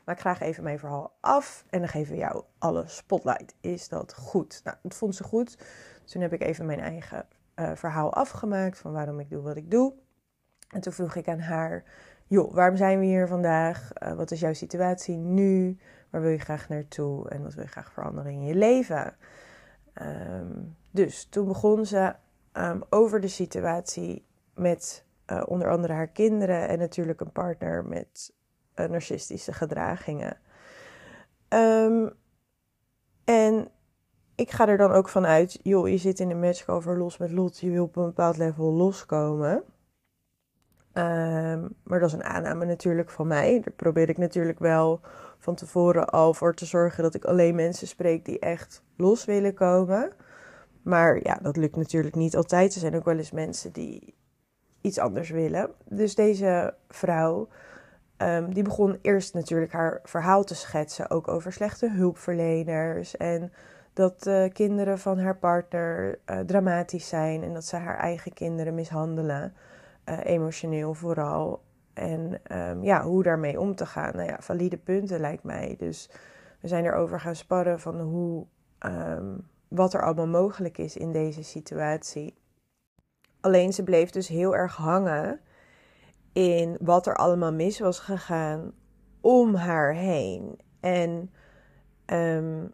maak 0.06 0.20
graag 0.20 0.40
even 0.40 0.64
mijn 0.64 0.80
verhaal 0.80 1.16
af 1.20 1.66
en 1.70 1.80
dan 1.80 1.88
geven 1.88 2.14
we 2.14 2.20
jou 2.20 2.44
alle 2.58 2.84
spotlight. 2.88 3.56
Is 3.62 3.90
dat 3.90 4.14
goed? 4.14 4.62
Nou, 4.64 4.78
dat 4.82 4.96
vond 4.96 5.16
ze 5.16 5.24
goed. 5.24 5.58
Toen 6.06 6.22
heb 6.22 6.34
ik 6.34 6.42
even 6.42 6.66
mijn 6.66 6.80
eigen 6.80 7.26
uh, 7.56 7.72
verhaal 7.76 8.14
afgemaakt 8.14 8.78
van 8.78 8.92
waarom 8.92 9.20
ik 9.20 9.30
doe 9.30 9.42
wat 9.42 9.56
ik 9.56 9.72
doe. 9.72 9.94
En 10.70 10.82
toen 10.82 10.94
vroeg 10.94 11.16
ik 11.16 11.28
aan 11.28 11.40
haar: 11.40 11.84
Joh, 12.26 12.54
waarom 12.54 12.78
zijn 12.78 13.00
we 13.00 13.06
hier 13.06 13.28
vandaag? 13.28 13.90
Uh, 14.04 14.14
wat 14.14 14.32
is 14.32 14.40
jouw 14.40 14.54
situatie 14.54 15.16
nu? 15.16 15.78
Waar 16.10 16.22
wil 16.22 16.32
je 16.32 16.40
graag 16.40 16.70
naartoe? 16.70 17.30
En 17.30 17.44
wat 17.44 17.54
wil 17.54 17.64
je 17.64 17.70
graag 17.70 17.92
veranderen 17.92 18.32
in 18.32 18.44
je 18.44 18.56
leven? 18.56 19.16
Um, 20.02 20.76
dus 20.92 21.26
toen 21.26 21.48
begon 21.48 21.86
ze 21.86 22.16
um, 22.54 22.84
over 22.90 23.20
de 23.20 23.28
situatie 23.28 24.26
met 24.58 25.06
uh, 25.32 25.44
onder 25.46 25.70
andere 25.70 25.94
haar 25.94 26.08
kinderen 26.08 26.68
en 26.68 26.80
natuurlijk 26.80 27.22
een 27.22 27.32
partner 27.32 27.86
met 27.86 28.34
uh, 28.76 28.86
narcistische 28.86 29.54
gedragingen. 29.54 30.38
Um, 31.50 32.14
en 33.24 33.68
ik 34.36 34.52
ga 34.52 34.68
er 34.68 34.78
dan 34.78 34.92
ook 34.92 35.10
vanuit, 35.10 35.60
joh, 35.64 35.88
je 35.88 35.98
zit 35.98 36.20
in 36.20 36.30
een 36.30 36.40
match 36.40 36.68
over 36.68 36.98
los 36.98 37.18
met 37.18 37.32
lot, 37.32 37.60
je 37.60 37.70
wil 37.70 37.84
op 37.84 37.96
een 37.96 38.06
bepaald 38.06 38.38
level 38.38 38.74
loskomen. 38.74 39.64
Um, 40.94 41.76
maar 41.84 42.00
dat 42.00 42.10
is 42.10 42.14
een 42.14 42.24
aanname 42.24 42.66
natuurlijk 42.66 43.10
van 43.10 43.28
mij. 43.28 43.62
Daar 43.64 43.74
probeer 43.74 44.10
ik 44.10 44.18
natuurlijk 44.18 44.60
wel 44.60 45.02
van 45.38 45.56
tevoren 45.56 46.10
al 46.10 46.34
voor 46.34 46.54
te 46.54 46.66
zorgen 46.66 47.04
dat 47.04 47.14
ik 47.14 47.26
alleen 47.26 47.56
mensen 47.56 47.88
spreek 47.88 48.26
die 48.26 48.40
echt 48.40 48.84
los 48.96 49.26
willen 49.26 49.54
komen. 49.54 50.12
Maar 50.82 51.24
ja, 51.24 51.40
dat 51.42 51.58
lukt 51.58 51.76
natuurlijk 51.76 52.16
niet 52.16 52.36
altijd. 52.36 52.74
Er 52.74 52.80
zijn 52.80 52.96
ook 52.96 53.06
wel 53.06 53.18
eens 53.18 53.32
mensen 53.32 53.72
die 53.72 54.16
iets 54.88 55.00
anders 55.00 55.30
willen. 55.30 55.70
Dus 55.86 56.16
deze 56.16 56.74
vrouw, 56.90 57.48
um, 58.18 58.54
die 58.54 58.64
begon 58.64 58.98
eerst 59.02 59.34
natuurlijk 59.34 59.72
haar 59.72 60.00
verhaal 60.04 60.44
te 60.44 60.56
schetsen. 60.56 61.10
Ook 61.10 61.28
over 61.28 61.54
slechte 61.54 61.92
hulpverleners. 61.92 63.18
En 63.18 63.52
dat 63.94 64.24
de 64.24 64.50
kinderen 64.54 65.00
van 65.00 65.20
haar 65.20 65.38
partner 65.38 66.20
uh, 66.26 66.40
dramatisch 66.40 67.08
zijn. 67.08 67.44
En 67.44 67.54
dat 67.54 67.66
ze 67.66 67.76
haar 67.76 67.98
eigen 67.98 68.34
kinderen 68.34 68.76
mishandelen. 68.76 69.54
Uh, 70.10 70.20
emotioneel 70.24 70.94
vooral. 70.94 71.62
En 71.94 72.42
um, 72.52 72.84
ja, 72.84 73.04
hoe 73.04 73.24
daarmee 73.24 73.60
om 73.60 73.76
te 73.76 73.86
gaan. 73.86 74.16
Nou 74.16 74.30
ja, 74.30 74.38
valide 74.40 74.78
punten 74.78 75.20
lijkt 75.20 75.44
mij. 75.44 75.76
Dus 75.78 76.10
we 76.60 76.68
zijn 76.68 76.86
erover 76.86 77.20
gaan 77.20 77.36
sparren 77.36 77.80
van 77.80 78.00
hoe, 78.00 78.46
um, 78.86 79.48
wat 79.68 79.94
er 79.94 80.04
allemaal 80.04 80.28
mogelijk 80.28 80.78
is 80.78 80.98
in 80.98 81.12
deze 81.12 81.44
situatie. 81.44 82.36
Alleen 83.48 83.74
ze 83.74 83.84
bleef 83.84 84.10
dus 84.10 84.28
heel 84.28 84.56
erg 84.56 84.76
hangen 84.76 85.40
in 86.34 86.78
wat 86.82 87.08
er 87.08 87.16
allemaal 87.16 87.54
mis 87.54 87.80
was 87.80 88.00
gegaan 88.00 88.74
om 89.22 89.56
haar 89.56 89.94
heen. 89.94 90.60
En 90.80 91.32
um, 92.06 92.74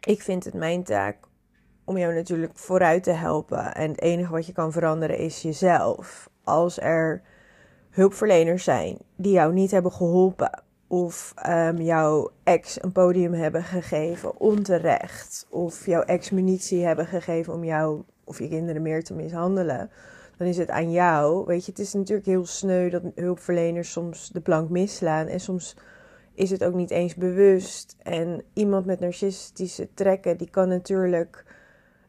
ik 0.00 0.22
vind 0.22 0.44
het 0.44 0.54
mijn 0.54 0.84
taak 0.84 1.16
om 1.84 1.98
jou 1.98 2.14
natuurlijk 2.14 2.58
vooruit 2.58 3.02
te 3.02 3.10
helpen. 3.10 3.74
En 3.74 3.90
het 3.90 4.00
enige 4.00 4.32
wat 4.32 4.46
je 4.46 4.52
kan 4.52 4.72
veranderen 4.72 5.18
is 5.18 5.42
jezelf. 5.42 6.30
Als 6.44 6.80
er 6.80 7.22
hulpverleners 7.90 8.64
zijn 8.64 8.98
die 9.16 9.32
jou 9.32 9.52
niet 9.52 9.70
hebben 9.70 9.92
geholpen. 9.92 10.62
Of 10.86 11.34
um, 11.48 11.76
jouw 11.76 12.30
ex 12.44 12.82
een 12.82 12.92
podium 12.92 13.32
hebben 13.32 13.62
gegeven 13.62 14.40
onterecht. 14.40 15.46
Of 15.50 15.86
jouw 15.86 16.02
ex 16.02 16.30
munitie 16.30 16.84
hebben 16.84 17.06
gegeven 17.06 17.52
om 17.52 17.64
jou 17.64 18.04
of 18.26 18.38
je 18.38 18.48
kinderen 18.48 18.82
meer 18.82 19.04
te 19.04 19.14
mishandelen. 19.14 19.90
Dan 20.36 20.46
is 20.46 20.56
het 20.56 20.70
aan 20.70 20.90
jou. 20.90 21.46
Weet 21.46 21.64
je, 21.64 21.70
het 21.70 21.80
is 21.80 21.92
natuurlijk 21.92 22.26
heel 22.26 22.46
sneu 22.46 22.90
dat 22.90 23.02
hulpverleners 23.14 23.92
soms 23.92 24.28
de 24.28 24.40
plank 24.40 24.70
misslaan. 24.70 25.26
En 25.26 25.40
soms 25.40 25.76
is 26.34 26.50
het 26.50 26.64
ook 26.64 26.74
niet 26.74 26.90
eens 26.90 27.14
bewust. 27.14 27.96
En 28.02 28.42
iemand 28.52 28.86
met 28.86 29.00
narcistische 29.00 29.88
trekken, 29.94 30.36
die 30.36 30.50
kan 30.50 30.68
natuurlijk 30.68 31.44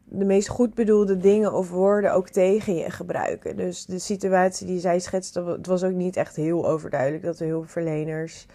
de 0.03 0.25
meest 0.25 0.47
goed 0.47 0.73
bedoelde 0.73 1.17
dingen 1.17 1.53
of 1.53 1.69
woorden 1.69 2.13
ook 2.13 2.29
tegen 2.29 2.75
je 2.75 2.91
gebruiken. 2.91 3.55
Dus 3.55 3.85
de 3.85 3.99
situatie 3.99 4.67
die 4.67 4.79
zij 4.79 4.99
schetste, 4.99 5.43
het 5.43 5.67
was 5.67 5.83
ook 5.83 5.93
niet 5.93 6.15
echt 6.15 6.35
heel 6.35 6.67
overduidelijk 6.67 7.23
dat 7.23 7.37
de 7.37 7.45
hulpverleners 7.45 8.45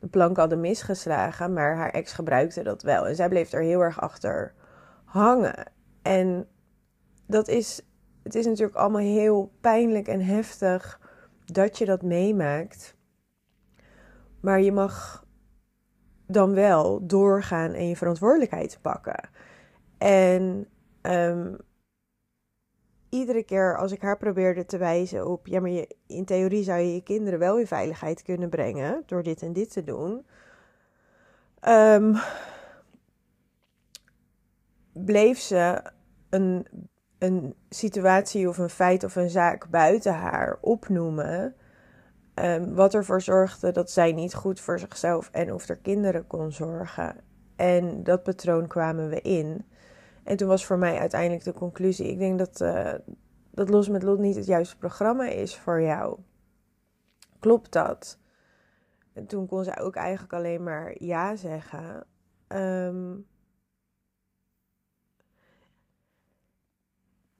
de 0.00 0.06
plank 0.06 0.36
hadden 0.36 0.60
misgeslagen, 0.60 1.52
maar 1.52 1.76
haar 1.76 1.90
ex 1.90 2.12
gebruikte 2.12 2.62
dat 2.62 2.82
wel. 2.82 3.06
En 3.06 3.14
zij 3.14 3.28
bleef 3.28 3.52
er 3.52 3.62
heel 3.62 3.80
erg 3.80 4.00
achter 4.00 4.52
hangen. 5.04 5.72
En 6.02 6.46
dat 7.30 7.48
is, 7.48 7.80
het 8.22 8.34
is 8.34 8.46
natuurlijk 8.46 8.76
allemaal 8.76 9.00
heel 9.00 9.52
pijnlijk 9.60 10.08
en 10.08 10.20
heftig 10.20 11.00
dat 11.44 11.78
je 11.78 11.84
dat 11.84 12.02
meemaakt. 12.02 12.96
Maar 14.40 14.60
je 14.60 14.72
mag 14.72 15.24
dan 16.26 16.54
wel 16.54 17.06
doorgaan 17.06 17.72
en 17.72 17.88
je 17.88 17.96
verantwoordelijkheid 17.96 18.78
pakken. 18.82 19.28
En 19.98 20.68
um, 21.02 21.56
iedere 23.08 23.42
keer 23.42 23.76
als 23.76 23.92
ik 23.92 24.02
haar 24.02 24.16
probeerde 24.16 24.64
te 24.64 24.78
wijzen 24.78 25.26
op, 25.26 25.46
ja, 25.46 25.60
maar 25.60 25.70
je, 25.70 25.96
in 26.06 26.24
theorie 26.24 26.62
zou 26.62 26.80
je 26.80 26.94
je 26.94 27.02
kinderen 27.02 27.38
wel 27.38 27.58
in 27.58 27.66
veiligheid 27.66 28.22
kunnen 28.22 28.48
brengen 28.48 29.02
door 29.06 29.22
dit 29.22 29.42
en 29.42 29.52
dit 29.52 29.72
te 29.72 29.84
doen, 29.84 30.26
um, 31.68 32.16
bleef 34.92 35.38
ze 35.38 35.82
een, 36.30 36.66
een 37.20 37.54
situatie 37.68 38.48
of 38.48 38.58
een 38.58 38.70
feit 38.70 39.04
of 39.04 39.16
een 39.16 39.30
zaak 39.30 39.70
buiten 39.70 40.14
haar 40.14 40.58
opnoemen. 40.60 41.54
Um, 42.34 42.74
wat 42.74 42.94
ervoor 42.94 43.20
zorgde 43.20 43.72
dat 43.72 43.90
zij 43.90 44.12
niet 44.12 44.34
goed 44.34 44.60
voor 44.60 44.78
zichzelf 44.78 45.28
en 45.32 45.52
of 45.52 45.68
haar 45.68 45.76
kinderen 45.76 46.26
kon 46.26 46.52
zorgen. 46.52 47.16
En 47.56 48.02
dat 48.02 48.22
patroon 48.22 48.66
kwamen 48.66 49.08
we 49.08 49.20
in. 49.20 49.64
En 50.24 50.36
toen 50.36 50.48
was 50.48 50.66
voor 50.66 50.78
mij 50.78 50.98
uiteindelijk 50.98 51.44
de 51.44 51.52
conclusie: 51.52 52.10
ik 52.10 52.18
denk 52.18 52.38
dat, 52.38 52.60
uh, 52.60 52.94
dat 53.50 53.68
Los 53.68 53.88
met 53.88 54.02
Lot 54.02 54.18
niet 54.18 54.36
het 54.36 54.46
juiste 54.46 54.76
programma 54.76 55.26
is 55.26 55.56
voor 55.56 55.82
jou. 55.82 56.18
Klopt 57.38 57.72
dat? 57.72 58.18
En 59.12 59.26
toen 59.26 59.46
kon 59.46 59.64
zij 59.64 59.80
ook 59.80 59.94
eigenlijk 59.94 60.32
alleen 60.32 60.62
maar 60.62 60.94
ja 60.98 61.36
zeggen. 61.36 62.06
Um, 62.48 63.26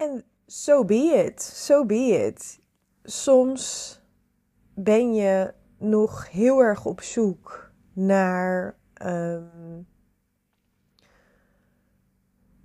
en 0.00 0.24
so 0.46 0.84
be 0.84 1.24
it, 1.26 1.42
so 1.42 1.86
be 1.86 2.24
it. 2.26 2.58
Soms 3.02 3.94
ben 4.74 5.14
je 5.14 5.54
nog 5.78 6.30
heel 6.30 6.60
erg 6.60 6.84
op 6.84 7.00
zoek 7.00 7.70
naar 7.92 8.78
um, 9.04 9.86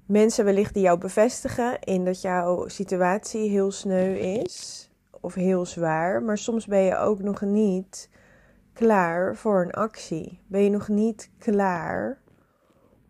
mensen 0.06 0.46
wellicht 0.46 0.74
die 0.74 0.84
jou 0.84 1.00
bevestigen 1.00 1.80
in 1.80 2.06
dat 2.06 2.22
jouw 2.22 2.68
situatie 2.68 3.50
heel 3.50 3.72
sneu 3.72 4.16
is. 4.16 4.90
of 5.22 5.34
heel 5.34 5.66
zwaar, 5.66 6.24
maar 6.24 6.38
soms 6.38 6.66
ben 6.66 6.82
je 6.82 6.98
ook 6.98 7.22
nog 7.22 7.42
niet 7.42 8.10
klaar 8.74 9.36
voor 9.36 9.62
een 9.62 9.72
actie. 9.72 10.42
Ben 10.48 10.64
je 10.64 10.70
nog 10.70 10.88
niet 10.88 11.32
klaar 11.38 12.22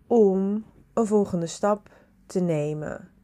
om 0.08 0.66
een 0.94 1.06
volgende 1.06 1.48
stap 1.48 1.90
te 2.26 2.40
nemen. 2.40 3.15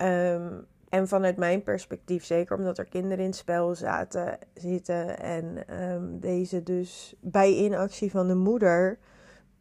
Ehm, 0.00 0.60
en 0.88 1.08
vanuit 1.08 1.36
mijn 1.36 1.62
perspectief, 1.62 2.24
zeker 2.24 2.56
omdat 2.56 2.78
er 2.78 2.84
kinderen 2.84 3.18
in 3.18 3.24
het 3.24 3.36
spel 3.36 3.74
zaten, 3.74 4.38
zitten 4.54 5.18
en 5.18 5.66
ehm, 5.68 6.18
deze 6.18 6.62
dus 6.62 7.14
bij 7.20 7.54
inactie 7.54 8.10
van 8.10 8.28
de 8.28 8.34
moeder 8.34 8.98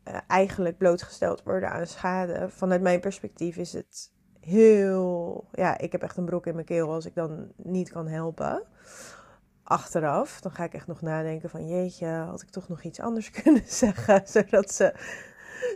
uh, 0.07 0.17
eigenlijk 0.27 0.77
blootgesteld 0.77 1.43
worden 1.43 1.71
aan 1.71 1.87
schade. 1.87 2.49
Vanuit 2.49 2.81
mijn 2.81 2.99
perspectief 2.99 3.57
is 3.57 3.73
het 3.73 4.11
heel. 4.39 5.45
Ja, 5.51 5.77
ik 5.77 5.91
heb 5.91 6.01
echt 6.01 6.17
een 6.17 6.25
brok 6.25 6.45
in 6.45 6.53
mijn 6.53 6.65
keel 6.65 6.91
als 6.91 7.05
ik 7.05 7.15
dan 7.15 7.51
niet 7.55 7.91
kan 7.91 8.07
helpen. 8.07 8.63
Achteraf, 9.63 10.41
dan 10.41 10.51
ga 10.51 10.63
ik 10.63 10.73
echt 10.73 10.87
nog 10.87 11.01
nadenken 11.01 11.49
van 11.49 11.67
jeetje, 11.67 12.07
had 12.07 12.41
ik 12.41 12.49
toch 12.49 12.67
nog 12.67 12.83
iets 12.83 12.99
anders 12.99 13.31
kunnen 13.41 13.63
zeggen, 13.65 14.21
zodat 14.25 14.71
ze 14.73 14.93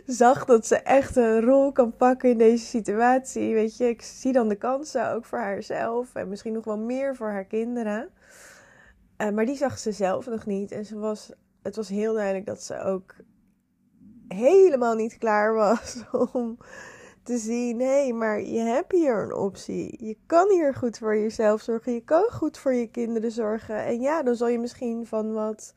zag 0.06 0.44
dat 0.44 0.66
ze 0.66 0.76
echt 0.76 1.16
een 1.16 1.40
rol 1.40 1.72
kan 1.72 1.96
pakken 1.96 2.30
in 2.30 2.38
deze 2.38 2.64
situatie. 2.64 3.54
Weet 3.54 3.76
je, 3.76 3.88
ik 3.88 4.02
zie 4.02 4.32
dan 4.32 4.48
de 4.48 4.56
kansen 4.56 5.12
ook 5.12 5.24
voor 5.24 5.38
haarzelf 5.38 6.14
en 6.14 6.28
misschien 6.28 6.52
nog 6.52 6.64
wel 6.64 6.78
meer 6.78 7.16
voor 7.16 7.28
haar 7.28 7.44
kinderen. 7.44 8.10
Uh, 9.18 9.30
maar 9.30 9.46
die 9.46 9.56
zag 9.56 9.78
ze 9.78 9.92
zelf 9.92 10.26
nog 10.26 10.46
niet. 10.46 10.72
En 10.72 10.84
ze 10.84 10.98
was, 10.98 11.32
het 11.62 11.76
was 11.76 11.88
heel 11.88 12.14
duidelijk 12.14 12.46
dat 12.46 12.62
ze 12.62 12.78
ook 12.78 13.14
helemaal 14.28 14.94
niet 14.94 15.18
klaar 15.18 15.54
was 15.54 16.04
om 16.32 16.58
te 17.22 17.38
zien: 17.38 17.80
hé, 17.80 18.02
hey, 18.02 18.12
maar 18.12 18.40
je 18.42 18.60
hebt 18.60 18.92
hier 18.92 19.22
een 19.22 19.34
optie. 19.34 20.04
Je 20.06 20.16
kan 20.26 20.50
hier 20.50 20.74
goed 20.74 20.98
voor 20.98 21.16
jezelf 21.16 21.60
zorgen. 21.60 21.92
Je 21.92 22.04
kan 22.04 22.30
goed 22.30 22.58
voor 22.58 22.74
je 22.74 22.90
kinderen 22.90 23.30
zorgen. 23.30 23.84
En 23.84 24.00
ja, 24.00 24.22
dan 24.22 24.36
zal 24.36 24.48
je 24.48 24.58
misschien 24.58 25.06
van 25.06 25.32
wat 25.32 25.74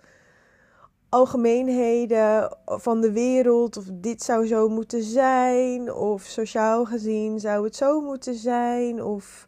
algemeenheden 1.09 2.57
van 2.65 3.01
de 3.01 3.11
wereld, 3.11 3.77
of 3.77 3.85
dit 3.91 4.23
zou 4.23 4.47
zo 4.47 4.69
moeten 4.69 5.03
zijn, 5.03 5.93
of 5.93 6.21
sociaal 6.21 6.85
gezien 6.85 7.39
zou 7.39 7.63
het 7.63 7.75
zo 7.75 8.01
moeten 8.01 8.35
zijn, 8.35 9.03
of 9.03 9.47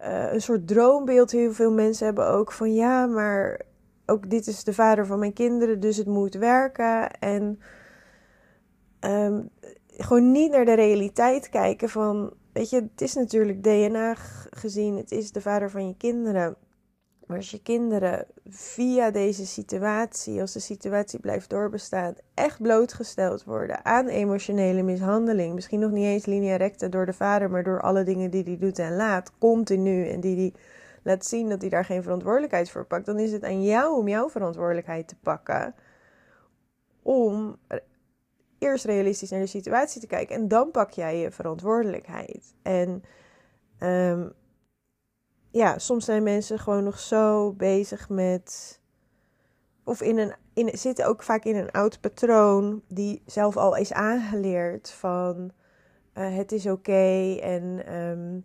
uh, 0.00 0.32
een 0.32 0.42
soort 0.42 0.68
droombeeld. 0.68 1.30
Heel 1.30 1.52
veel 1.52 1.72
mensen 1.72 2.06
hebben 2.06 2.28
ook 2.28 2.52
van 2.52 2.74
ja, 2.74 3.06
maar 3.06 3.60
ook 4.06 4.30
dit 4.30 4.46
is 4.46 4.64
de 4.64 4.74
vader 4.74 5.06
van 5.06 5.18
mijn 5.18 5.32
kinderen, 5.32 5.80
dus 5.80 5.96
het 5.96 6.06
moet 6.06 6.34
werken. 6.34 7.10
En 7.10 7.60
um, 9.00 9.50
gewoon 9.96 10.32
niet 10.32 10.50
naar 10.50 10.64
de 10.64 10.74
realiteit 10.74 11.48
kijken 11.48 11.88
van, 11.88 12.32
weet 12.52 12.70
je, 12.70 12.76
het 12.76 13.00
is 13.00 13.14
natuurlijk 13.14 13.62
DNA 13.62 14.14
gezien, 14.50 14.96
het 14.96 15.12
is 15.12 15.32
de 15.32 15.40
vader 15.40 15.70
van 15.70 15.86
je 15.86 15.96
kinderen. 15.96 16.56
Maar 17.26 17.36
als 17.36 17.50
je 17.50 17.62
kinderen 17.62 18.26
via 18.48 19.10
deze 19.10 19.46
situatie, 19.46 20.40
als 20.40 20.52
de 20.52 20.60
situatie 20.60 21.20
blijft 21.20 21.50
doorbestaan, 21.50 22.14
echt 22.34 22.62
blootgesteld 22.62 23.44
worden 23.44 23.84
aan 23.84 24.08
emotionele 24.08 24.82
mishandeling, 24.82 25.54
misschien 25.54 25.80
nog 25.80 25.90
niet 25.90 26.04
eens 26.04 26.26
linea 26.26 26.56
recta 26.56 26.88
door 26.88 27.06
de 27.06 27.12
vader, 27.12 27.50
maar 27.50 27.62
door 27.62 27.80
alle 27.80 28.04
dingen 28.04 28.30
die 28.30 28.42
hij 28.42 28.58
doet 28.58 28.78
en 28.78 28.96
laat, 28.96 29.32
continu, 29.38 30.08
en 30.08 30.20
die 30.20 30.36
hij 30.36 30.52
laat 31.02 31.24
zien 31.26 31.48
dat 31.48 31.60
hij 31.60 31.70
daar 31.70 31.84
geen 31.84 32.02
verantwoordelijkheid 32.02 32.70
voor 32.70 32.84
pakt, 32.84 33.06
dan 33.06 33.18
is 33.18 33.32
het 33.32 33.44
aan 33.44 33.62
jou 33.62 33.96
om 33.96 34.08
jouw 34.08 34.28
verantwoordelijkheid 34.28 35.08
te 35.08 35.16
pakken. 35.22 35.74
Om 37.02 37.56
eerst 38.58 38.84
realistisch 38.84 39.30
naar 39.30 39.40
de 39.40 39.46
situatie 39.46 40.00
te 40.00 40.06
kijken 40.06 40.36
en 40.36 40.48
dan 40.48 40.70
pak 40.70 40.90
jij 40.90 41.18
je 41.18 41.30
verantwoordelijkheid. 41.30 42.54
En 42.62 43.02
um, 43.80 44.32
ja, 45.54 45.78
soms 45.78 46.04
zijn 46.04 46.22
mensen 46.22 46.58
gewoon 46.58 46.84
nog 46.84 46.98
zo 46.98 47.52
bezig 47.52 48.08
met. 48.08 48.80
Of 49.84 50.02
in 50.02 50.18
een, 50.18 50.34
in, 50.54 50.78
zitten 50.78 51.06
ook 51.06 51.22
vaak 51.22 51.44
in 51.44 51.56
een 51.56 51.70
oud 51.70 52.00
patroon 52.00 52.82
die 52.88 53.22
zelf 53.26 53.56
al 53.56 53.76
is 53.76 53.92
aangeleerd 53.92 54.90
van 54.90 55.52
uh, 56.14 56.36
het 56.36 56.52
is 56.52 56.66
oké. 56.66 57.36
en 57.40 57.94
um, 57.94 58.44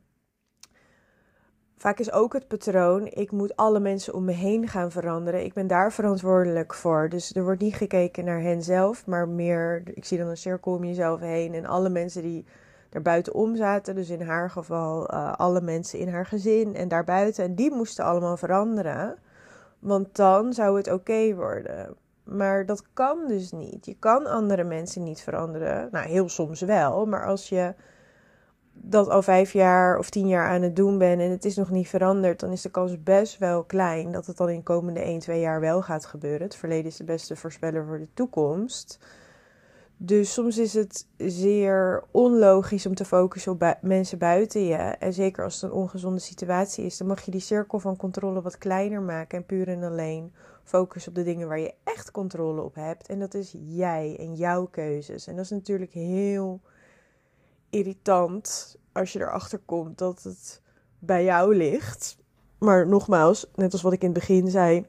vaak 1.78 2.00
is 2.00 2.12
ook 2.12 2.34
het 2.34 2.48
patroon, 2.48 3.06
ik 3.06 3.32
moet 3.32 3.56
alle 3.56 3.80
mensen 3.80 4.14
om 4.14 4.26
me 4.26 4.32
heen 4.32 4.68
gaan 4.68 4.92
veranderen. 4.92 5.44
Ik 5.44 5.54
ben 5.54 5.68
daar 5.68 5.94
verantwoordelijk 5.94 6.74
voor. 6.74 7.10
Dus 7.10 7.36
er 7.36 7.44
wordt 7.44 7.62
niet 7.62 7.76
gekeken 7.76 8.26
naar 8.26 8.42
hen 8.42 8.64
zelf, 8.64 9.06
maar 9.06 9.28
meer, 9.28 9.84
ik 9.94 10.06
zie 10.06 10.18
dan 10.18 10.28
een 10.28 10.38
cirkel 10.38 10.74
om 10.74 10.84
jezelf 10.84 11.20
heen 11.20 11.54
en 11.54 11.66
alle 11.66 11.90
mensen 11.90 12.22
die 12.22 12.46
er 12.90 13.02
buitenom 13.02 13.56
zaten. 13.56 13.96
Dus 13.96 14.10
in 14.10 14.22
haar 14.22 14.50
geval 14.50 15.14
uh, 15.14 15.34
alle 15.34 15.62
mensen 15.62 16.00
in 16.00 16.10
haar 16.10 16.26
gezin 16.26 16.76
en 16.76 16.88
daarbuiten. 16.88 17.44
En 17.44 17.56
die 17.56 17.72
moesten 17.72 18.06
allemaal 18.06 18.38
veranderen. 18.38 19.18
Want 19.80 20.16
dan 20.16 20.54
zou 20.54 20.78
het 20.78 20.92
oké 20.92 21.36
worden. 21.36 21.96
Maar 22.24 22.66
dat 22.66 22.84
kan 22.94 23.28
dus 23.28 23.52
niet. 23.52 23.86
Je 23.86 23.96
kan 24.00 24.26
andere 24.26 24.64
mensen 24.64 25.04
niet 25.04 25.22
veranderen. 25.22 25.90
Nou, 25.92 26.08
heel 26.08 26.30
soms 26.30 26.62
wel. 26.62 27.06
Maar 27.06 27.26
als 27.26 27.50
je 27.50 27.74
dat 28.82 29.10
al 29.10 29.22
vijf 29.22 29.54
jaar 29.54 29.98
of 29.98 30.10
tien 30.10 30.28
jaar 30.28 30.50
aan 30.50 30.62
het 30.62 30.76
doen 30.76 30.98
bent 30.98 31.22
en 31.22 31.30
het 31.30 31.46
is 31.46 31.56
nog 31.56 31.70
niet 31.70 31.88
veranderd, 31.88 32.40
dan 32.40 32.52
is 32.52 32.62
de 32.62 32.72
kans 32.72 33.04
best 33.04 33.38
wel 33.38 33.64
klein 33.64 34.12
dat 34.12 34.26
het 34.26 34.38
dan 34.38 34.50
in 34.50 34.58
de 34.58 34.64
komende 34.64 35.00
1, 35.00 35.20
2 35.20 35.40
jaar 35.40 35.60
wel 35.60 35.82
gaat 35.82 36.06
gebeuren. 36.06 36.42
Het 36.42 36.56
verleden 36.56 36.86
is 36.86 36.98
de 36.98 37.04
beste 37.04 37.36
voorspeller 37.36 37.86
voor 37.86 38.00
de 38.00 38.14
toekomst. 38.14 39.00
Dus 40.02 40.34
soms 40.34 40.58
is 40.58 40.74
het 40.74 41.08
zeer 41.18 42.04
onlogisch 42.12 42.86
om 42.86 42.96
te 42.96 43.06
focussen 43.06 43.52
op 43.52 43.78
mensen 43.82 44.18
buiten 44.18 44.62
je. 44.62 44.76
En 44.76 45.14
zeker 45.14 45.44
als 45.44 45.54
het 45.54 45.64
een 45.64 45.78
ongezonde 45.78 46.20
situatie 46.20 46.86
is, 46.86 46.98
dan 46.98 47.08
mag 47.08 47.22
je 47.22 47.32
die 47.32 47.40
cirkel 47.40 47.80
van 47.80 47.96
controle 47.96 48.42
wat 48.42 48.58
kleiner 48.58 49.02
maken 49.02 49.38
en 49.38 49.46
puur 49.46 49.68
en 49.68 49.84
alleen 49.84 50.34
focussen 50.64 51.12
op 51.12 51.18
de 51.18 51.24
dingen 51.24 51.48
waar 51.48 51.60
je 51.60 51.74
echt 51.84 52.12
controle 52.12 52.62
op 52.62 52.76
hebt. 52.76 53.08
En 53.08 53.20
dat 53.20 53.34
is 53.34 53.56
jij 53.60 54.16
en 54.20 54.36
jouw 54.36 54.66
keuzes. 54.66 55.28
En 55.28 55.36
dat 55.36 55.46
is 55.46 55.52
natuurlijk 55.52 55.92
heel 55.92 56.62
irritant 57.70 58.78
als 58.92 59.14
je 59.14 59.20
erachter 59.20 59.60
komt 59.66 59.98
dat 59.98 60.24
het 60.24 60.62
bij 61.00 61.24
jou 61.24 61.56
ligt. 61.56 62.18
Maar 62.58 62.88
nogmaals, 62.88 63.52
net 63.56 63.72
als 63.72 63.82
wat 63.82 63.94
ik 63.94 64.02
in 64.02 64.10
het 64.10 64.20
begin 64.20 64.48
zei, 64.48 64.86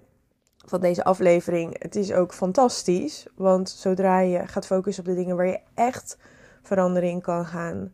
van 0.66 0.80
deze 0.80 1.04
aflevering. 1.04 1.82
Het 1.82 1.96
is 1.96 2.12
ook 2.12 2.34
fantastisch, 2.34 3.26
want 3.34 3.70
zodra 3.70 4.18
je 4.20 4.46
gaat 4.46 4.66
focussen 4.66 5.04
op 5.04 5.10
de 5.10 5.16
dingen 5.16 5.36
waar 5.36 5.46
je 5.46 5.60
echt 5.74 6.18
verandering 6.62 7.22
kan 7.22 7.46
gaan 7.46 7.92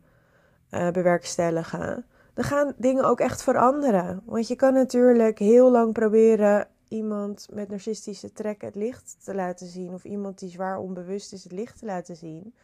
uh, 0.70 0.90
bewerkstelligen, 0.90 2.04
dan 2.34 2.44
gaan 2.44 2.72
dingen 2.76 3.04
ook 3.04 3.20
echt 3.20 3.42
veranderen. 3.42 4.22
Want 4.24 4.48
je 4.48 4.56
kan 4.56 4.72
natuurlijk 4.72 5.38
heel 5.38 5.70
lang 5.70 5.92
proberen 5.92 6.68
iemand 6.88 7.48
met 7.52 7.68
narcistische 7.68 8.32
trekken 8.32 8.66
het 8.66 8.76
licht 8.76 9.16
te 9.24 9.34
laten 9.34 9.66
zien, 9.66 9.92
of 9.92 10.04
iemand 10.04 10.38
die 10.38 10.50
zwaar 10.50 10.78
onbewust 10.78 11.32
is 11.32 11.42
het 11.42 11.52
licht 11.52 11.78
te 11.78 11.86
laten 11.86 12.16
zien. 12.16 12.54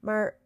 Maar 0.00 0.36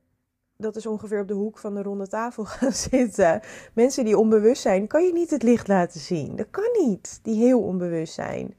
dat 0.59 0.77
is 0.77 0.87
ongeveer 0.87 1.21
op 1.21 1.29
de 1.29 1.35
hoek 1.35 1.59
van 1.59 1.75
de 1.75 1.83
ronde 1.83 2.07
tafel 2.07 2.45
gaan 2.55 2.73
zitten. 2.73 3.41
Mensen 3.73 4.05
die 4.05 4.19
onbewust 4.19 4.63
zijn, 4.63 4.87
kan 4.87 5.05
je 5.05 5.13
niet 5.13 5.31
het 5.31 5.43
licht 5.43 5.69
laten 5.69 6.01
zien. 6.01 6.37
Dat 6.37 6.51
kan 6.51 6.71
niet, 6.87 7.21
die 7.23 7.35
heel 7.35 7.63
onbewust 7.63 8.15
zijn. 8.15 8.55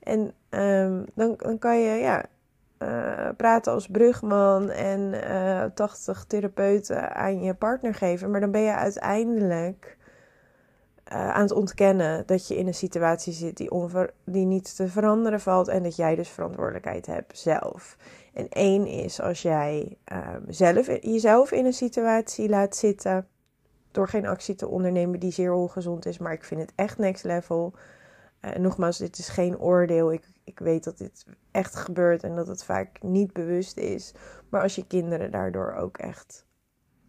En 0.00 0.34
um, 0.50 1.04
dan, 1.14 1.34
dan 1.36 1.58
kan 1.58 1.80
je 1.80 2.00
ja, 2.00 2.24
uh, 2.78 3.28
praten 3.36 3.72
als 3.72 3.86
brugman 3.86 4.70
en 4.70 5.00
uh, 5.00 5.62
eh, 5.62 5.70
80 5.74 6.24
therapeuten 6.24 7.14
aan 7.14 7.42
je 7.42 7.54
partner 7.54 7.94
geven. 7.94 8.30
Maar 8.30 8.40
dan 8.40 8.50
ben 8.50 8.62
je 8.62 8.74
uiteindelijk 8.74 9.96
uh, 11.12 11.30
aan 11.30 11.42
het 11.42 11.52
ontkennen 11.52 12.26
dat 12.26 12.48
je 12.48 12.56
in 12.56 12.66
een 12.66 12.74
situatie 12.74 13.32
zit 13.32 13.56
die, 13.56 13.70
onver 13.70 14.12
die 14.24 14.46
niet 14.46 14.76
te 14.76 14.88
veranderen 14.88 15.40
valt. 15.40 15.68
En 15.68 15.82
dat 15.82 15.96
jij 15.96 16.14
dus 16.14 16.28
verantwoordelijkheid 16.28 17.06
hebt 17.06 17.38
zelf. 17.38 17.96
En 18.32 18.48
één 18.48 18.86
is 18.86 19.20
als 19.20 19.42
jij 19.42 19.96
um, 20.12 20.44
zelf, 20.48 20.86
jezelf 20.86 21.52
in 21.52 21.64
een 21.64 21.72
situatie 21.72 22.48
laat 22.48 22.76
zitten. 22.76 23.26
Door 23.90 24.08
geen 24.08 24.26
actie 24.26 24.54
te 24.54 24.68
ondernemen 24.68 25.20
die 25.20 25.32
zeer 25.32 25.52
ongezond 25.52 26.06
is. 26.06 26.18
Maar 26.18 26.32
ik 26.32 26.44
vind 26.44 26.60
het 26.60 26.72
echt 26.74 26.98
next 26.98 27.24
level 27.24 27.74
uh, 28.44 28.54
nogmaals, 28.54 28.98
dit 28.98 29.18
is 29.18 29.28
geen 29.28 29.58
oordeel. 29.58 30.12
Ik, 30.12 30.24
ik 30.44 30.58
weet 30.58 30.84
dat 30.84 30.98
dit 30.98 31.24
echt 31.50 31.76
gebeurt 31.76 32.22
en 32.22 32.36
dat 32.36 32.46
het 32.46 32.64
vaak 32.64 33.02
niet 33.02 33.32
bewust 33.32 33.76
is. 33.76 34.14
Maar 34.48 34.62
als 34.62 34.74
je 34.74 34.86
kinderen 34.86 35.30
daardoor 35.30 35.74
ook 35.74 35.98
echt 35.98 36.46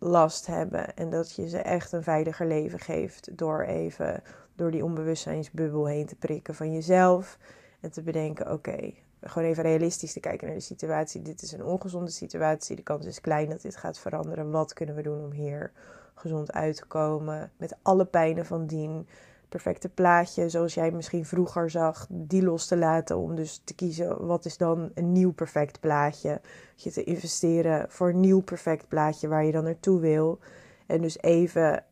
last 0.04 0.48
hebben 0.48 0.96
en 0.96 1.10
dat 1.10 1.36
je 1.36 1.50
ze 1.50 1.58
echt 1.58 1.92
een 1.92 2.04
veiliger 2.04 2.48
leven 2.48 2.80
geeft 2.80 3.38
door 3.38 3.62
even 3.62 4.24
door 4.56 4.72
die 4.72 4.84
onbewustzijnsbubbel 4.84 5.86
heen 5.86 6.06
te 6.06 6.16
prikken 6.16 6.56
van 6.56 6.74
jezelf 6.74 7.38
en 7.80 7.92
te 7.92 8.02
bedenken: 8.02 8.52
oké, 8.52 8.94
gewoon 9.22 9.48
even 9.50 9.64
realistisch 9.64 10.14
te 10.14 10.20
kijken 10.20 10.48
naar 10.48 10.56
de 10.56 10.62
situatie. 10.62 11.22
Dit 11.22 11.42
is 11.42 11.52
een 11.52 11.64
ongezonde 11.64 12.12
situatie. 12.12 12.76
De 12.76 12.82
kans 12.82 13.06
is 13.06 13.22
klein 13.22 13.50
dat 13.50 13.62
dit 13.62 13.76
gaat 13.76 14.00
veranderen. 14.00 14.52
Wat 14.52 14.74
kunnen 14.74 14.96
we 14.96 15.02
doen 15.02 15.24
om 15.24 15.32
hier 15.32 15.72
gezond 16.16 16.52
uit 16.52 16.76
te 16.76 16.86
komen? 16.86 17.52
Met 17.58 17.76
alle 17.82 18.06
pijnen 18.06 18.46
van 18.46 18.66
dien 18.66 19.08
perfecte 19.52 19.90
plaatje, 19.90 20.50
zoals 20.50 20.74
jij 20.74 20.92
misschien 20.92 21.26
vroeger 21.26 21.70
zag, 21.70 22.08
die 22.10 22.44
los 22.44 22.68
te 22.68 22.78
laten. 22.78 23.18
Om 23.18 23.36
dus 23.36 23.62
te 23.64 23.76
kiezen 23.76 24.26
wat 24.26 24.46
is 24.46 24.58
dan 24.58 24.92
een 24.94 25.12
nieuw 25.12 25.32
perfect 25.32 25.80
plaatje. 25.80 26.42
Je 26.76 26.92
te 26.92 27.04
investeren 27.04 27.86
voor 27.90 28.10
een 28.10 28.20
nieuw 28.20 28.42
perfect 28.42 28.88
plaatje 28.88 29.28
waar 29.28 29.46
je 29.46 29.52
dan 29.52 29.64
naartoe 29.64 30.00
wil. 30.00 30.40
En 30.86 31.02
dus 31.02 31.22
even 31.22 31.84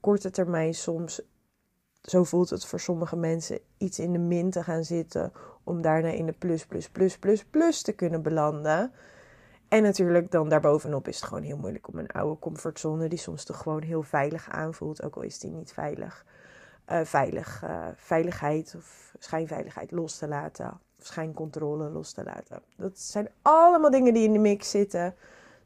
korte 0.00 0.30
termijn 0.30 0.74
soms 0.74 1.22
zo 2.02 2.24
voelt 2.24 2.50
het 2.50 2.66
voor 2.66 2.80
sommige 2.80 3.16
mensen 3.16 3.58
iets 3.78 3.98
in 3.98 4.12
de 4.12 4.18
min 4.18 4.50
te 4.50 4.62
gaan 4.62 4.84
zitten 4.84 5.32
om 5.64 5.82
daarna 5.82 6.08
in 6.08 6.26
de 6.26 6.32
plus, 6.32 6.66
plus, 6.66 6.88
plus, 6.88 7.18
plus, 7.18 7.44
plus 7.44 7.82
te 7.82 7.92
kunnen 7.92 8.22
belanden. 8.22 8.92
En 9.68 9.82
natuurlijk 9.82 10.30
dan 10.30 10.48
daarbovenop 10.48 11.08
is 11.08 11.16
het 11.16 11.24
gewoon 11.24 11.42
heel 11.42 11.56
moeilijk 11.56 11.88
om 11.88 11.98
een 11.98 12.10
oude 12.10 12.38
comfortzone 12.38 13.08
die 13.08 13.18
soms 13.18 13.44
toch 13.44 13.58
gewoon 13.58 13.82
heel 13.82 14.02
veilig 14.02 14.50
aanvoelt, 14.50 15.02
ook 15.02 15.16
al 15.16 15.22
is 15.22 15.38
die 15.38 15.50
niet 15.50 15.72
veilig, 15.72 16.24
uh, 16.90 17.04
veilig, 17.04 17.62
uh, 17.64 17.86
veiligheid 17.94 18.74
of 18.76 19.14
schijnveiligheid 19.18 19.90
los 19.90 20.18
te 20.18 20.28
laten. 20.28 20.80
Of 20.98 21.06
schijncontrole 21.06 21.90
los 21.90 22.12
te 22.12 22.24
laten. 22.24 22.62
Dat 22.76 22.98
zijn 22.98 23.28
allemaal 23.42 23.90
dingen 23.90 24.14
die 24.14 24.24
in 24.24 24.32
de 24.32 24.38
mix 24.38 24.70
zitten. 24.70 25.14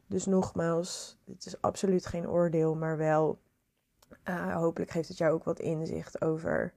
Dus 0.07 0.25
nogmaals, 0.25 1.17
dit 1.25 1.45
is 1.45 1.61
absoluut 1.61 2.05
geen 2.05 2.29
oordeel, 2.29 2.75
maar 2.75 2.97
wel 2.97 3.39
uh, 4.29 4.55
hopelijk 4.55 4.91
geeft 4.91 5.07
het 5.07 5.17
jou 5.17 5.33
ook 5.33 5.43
wat 5.43 5.59
inzicht 5.59 6.21
over. 6.21 6.73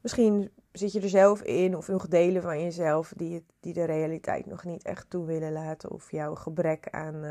Misschien 0.00 0.50
zit 0.72 0.92
je 0.92 1.00
er 1.00 1.08
zelf 1.08 1.42
in, 1.42 1.76
of 1.76 1.88
nog 1.88 2.08
delen 2.08 2.42
van 2.42 2.62
jezelf 2.62 3.12
die, 3.16 3.46
die 3.60 3.72
de 3.72 3.84
realiteit 3.84 4.46
nog 4.46 4.64
niet 4.64 4.82
echt 4.82 5.10
toe 5.10 5.26
willen 5.26 5.52
laten, 5.52 5.90
of 5.90 6.10
jouw 6.10 6.34
gebrek 6.34 6.88
aan. 6.90 7.24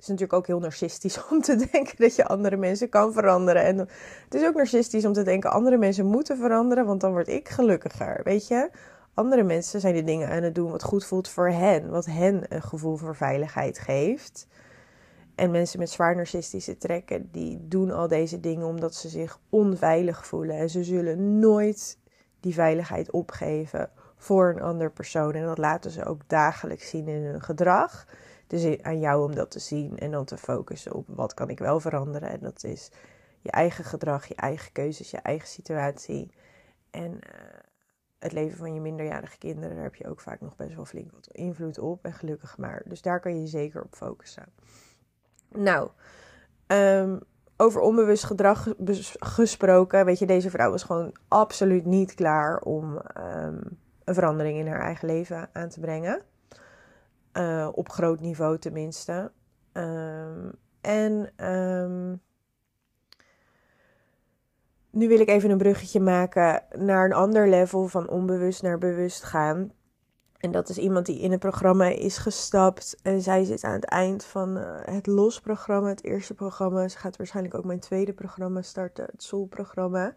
Het 0.00 0.08
is 0.08 0.14
natuurlijk 0.14 0.38
ook 0.38 0.46
heel 0.46 0.68
narcistisch 0.68 1.24
om 1.30 1.40
te 1.40 1.56
denken 1.56 1.96
dat 1.96 2.16
je 2.16 2.26
andere 2.26 2.56
mensen 2.56 2.88
kan 2.88 3.12
veranderen. 3.12 3.64
En 3.64 3.78
het 4.24 4.34
is 4.34 4.44
ook 4.46 4.54
narcistisch 4.54 5.04
om 5.04 5.12
te 5.12 5.22
denken 5.22 5.50
andere 5.50 5.76
mensen 5.76 6.06
moeten 6.06 6.36
veranderen, 6.36 6.86
want 6.86 7.00
dan 7.00 7.10
word 7.10 7.28
ik 7.28 7.48
gelukkiger. 7.48 8.20
Weet 8.24 8.48
je, 8.48 8.70
andere 9.14 9.42
mensen 9.42 9.80
zijn 9.80 9.94
de 9.94 10.04
dingen 10.04 10.28
aan 10.28 10.42
het 10.42 10.54
doen 10.54 10.70
wat 10.70 10.82
goed 10.82 11.04
voelt 11.04 11.28
voor 11.28 11.48
hen, 11.48 11.90
wat 11.90 12.06
hen 12.06 12.42
een 12.48 12.62
gevoel 12.62 12.96
van 12.96 13.14
veiligheid 13.14 13.78
geeft. 13.78 14.46
En 15.34 15.50
mensen 15.50 15.78
met 15.78 15.90
zwaar 15.90 16.16
narcistische 16.16 16.76
trekken, 16.76 17.28
die 17.32 17.68
doen 17.68 17.90
al 17.90 18.08
deze 18.08 18.40
dingen 18.40 18.66
omdat 18.66 18.94
ze 18.94 19.08
zich 19.08 19.38
onveilig 19.48 20.26
voelen. 20.26 20.56
En 20.56 20.70
ze 20.70 20.84
zullen 20.84 21.38
nooit 21.38 21.98
die 22.40 22.54
veiligheid 22.54 23.10
opgeven 23.10 23.90
voor 24.16 24.50
een 24.50 24.62
ander 24.62 24.90
persoon. 24.90 25.32
En 25.32 25.44
dat 25.44 25.58
laten 25.58 25.90
ze 25.90 26.04
ook 26.04 26.20
dagelijks 26.26 26.88
zien 26.88 27.08
in 27.08 27.22
hun 27.22 27.42
gedrag. 27.42 28.06
Dus 28.50 28.82
aan 28.82 29.00
jou 29.00 29.24
om 29.24 29.34
dat 29.34 29.50
te 29.50 29.58
zien 29.58 29.98
en 29.98 30.10
dan 30.10 30.24
te 30.24 30.38
focussen 30.38 30.92
op 30.92 31.06
wat 31.08 31.34
kan 31.34 31.48
ik 31.48 31.58
wel 31.58 31.80
veranderen. 31.80 32.30
En 32.30 32.40
dat 32.40 32.64
is 32.64 32.90
je 33.40 33.50
eigen 33.50 33.84
gedrag, 33.84 34.26
je 34.26 34.34
eigen 34.34 34.72
keuzes, 34.72 35.10
je 35.10 35.16
eigen 35.16 35.48
situatie. 35.48 36.30
En 36.90 37.12
uh, 37.12 37.20
het 38.18 38.32
leven 38.32 38.58
van 38.58 38.74
je 38.74 38.80
minderjarige 38.80 39.38
kinderen, 39.38 39.74
daar 39.74 39.84
heb 39.84 39.94
je 39.94 40.08
ook 40.08 40.20
vaak 40.20 40.40
nog 40.40 40.56
best 40.56 40.74
wel 40.74 40.84
flink 40.84 41.12
wat 41.12 41.26
invloed 41.26 41.78
op. 41.78 42.04
En 42.04 42.12
gelukkig 42.12 42.58
maar. 42.58 42.82
Dus 42.84 43.02
daar 43.02 43.20
kan 43.20 43.40
je 43.40 43.46
zeker 43.46 43.82
op 43.82 43.94
focussen. 43.94 44.46
Nou, 45.48 45.90
um, 46.66 47.20
over 47.56 47.80
onbewust 47.80 48.24
gedrag 48.24 48.74
gesproken. 49.18 50.04
Weet 50.04 50.18
je, 50.18 50.26
deze 50.26 50.50
vrouw 50.50 50.70
was 50.70 50.82
gewoon 50.82 51.16
absoluut 51.28 51.84
niet 51.84 52.14
klaar 52.14 52.60
om 52.60 53.00
um, 53.18 53.78
een 54.04 54.14
verandering 54.14 54.58
in 54.58 54.66
haar 54.66 54.80
eigen 54.80 55.08
leven 55.08 55.48
aan 55.52 55.68
te 55.68 55.80
brengen. 55.80 56.22
Uh, 57.40 57.68
op 57.72 57.88
groot 57.88 58.20
niveau 58.20 58.58
tenminste. 58.58 59.32
Um, 59.72 60.52
en 60.80 61.32
nu 64.90 65.08
wil 65.08 65.20
ik 65.20 65.28
even 65.28 65.50
een 65.50 65.58
bruggetje 65.58 66.00
maken 66.00 66.62
naar 66.78 67.04
een 67.04 67.12
ander 67.12 67.48
level 67.48 67.86
van 67.86 68.08
onbewust 68.08 68.62
naar 68.62 68.78
bewust 68.78 69.22
gaan. 69.22 69.72
En 70.40 70.50
dat 70.50 70.68
is 70.68 70.78
iemand 70.78 71.06
die 71.06 71.20
in 71.20 71.30
het 71.30 71.40
programma 71.40 71.86
is 71.86 72.18
gestapt. 72.18 72.96
En 73.02 73.20
zij 73.20 73.44
zit 73.44 73.64
aan 73.64 73.72
het 73.72 73.84
eind 73.84 74.24
van 74.24 74.56
uh, 74.56 74.64
het 74.84 75.06
LOS-programma, 75.06 75.88
het 75.88 76.04
eerste 76.04 76.34
programma. 76.34 76.88
Ze 76.88 76.98
gaat 76.98 77.16
waarschijnlijk 77.16 77.54
ook 77.54 77.64
mijn 77.64 77.80
tweede 77.80 78.12
programma 78.12 78.62
starten, 78.62 79.04
het 79.04 79.22
SOUL-programma. 79.22 80.14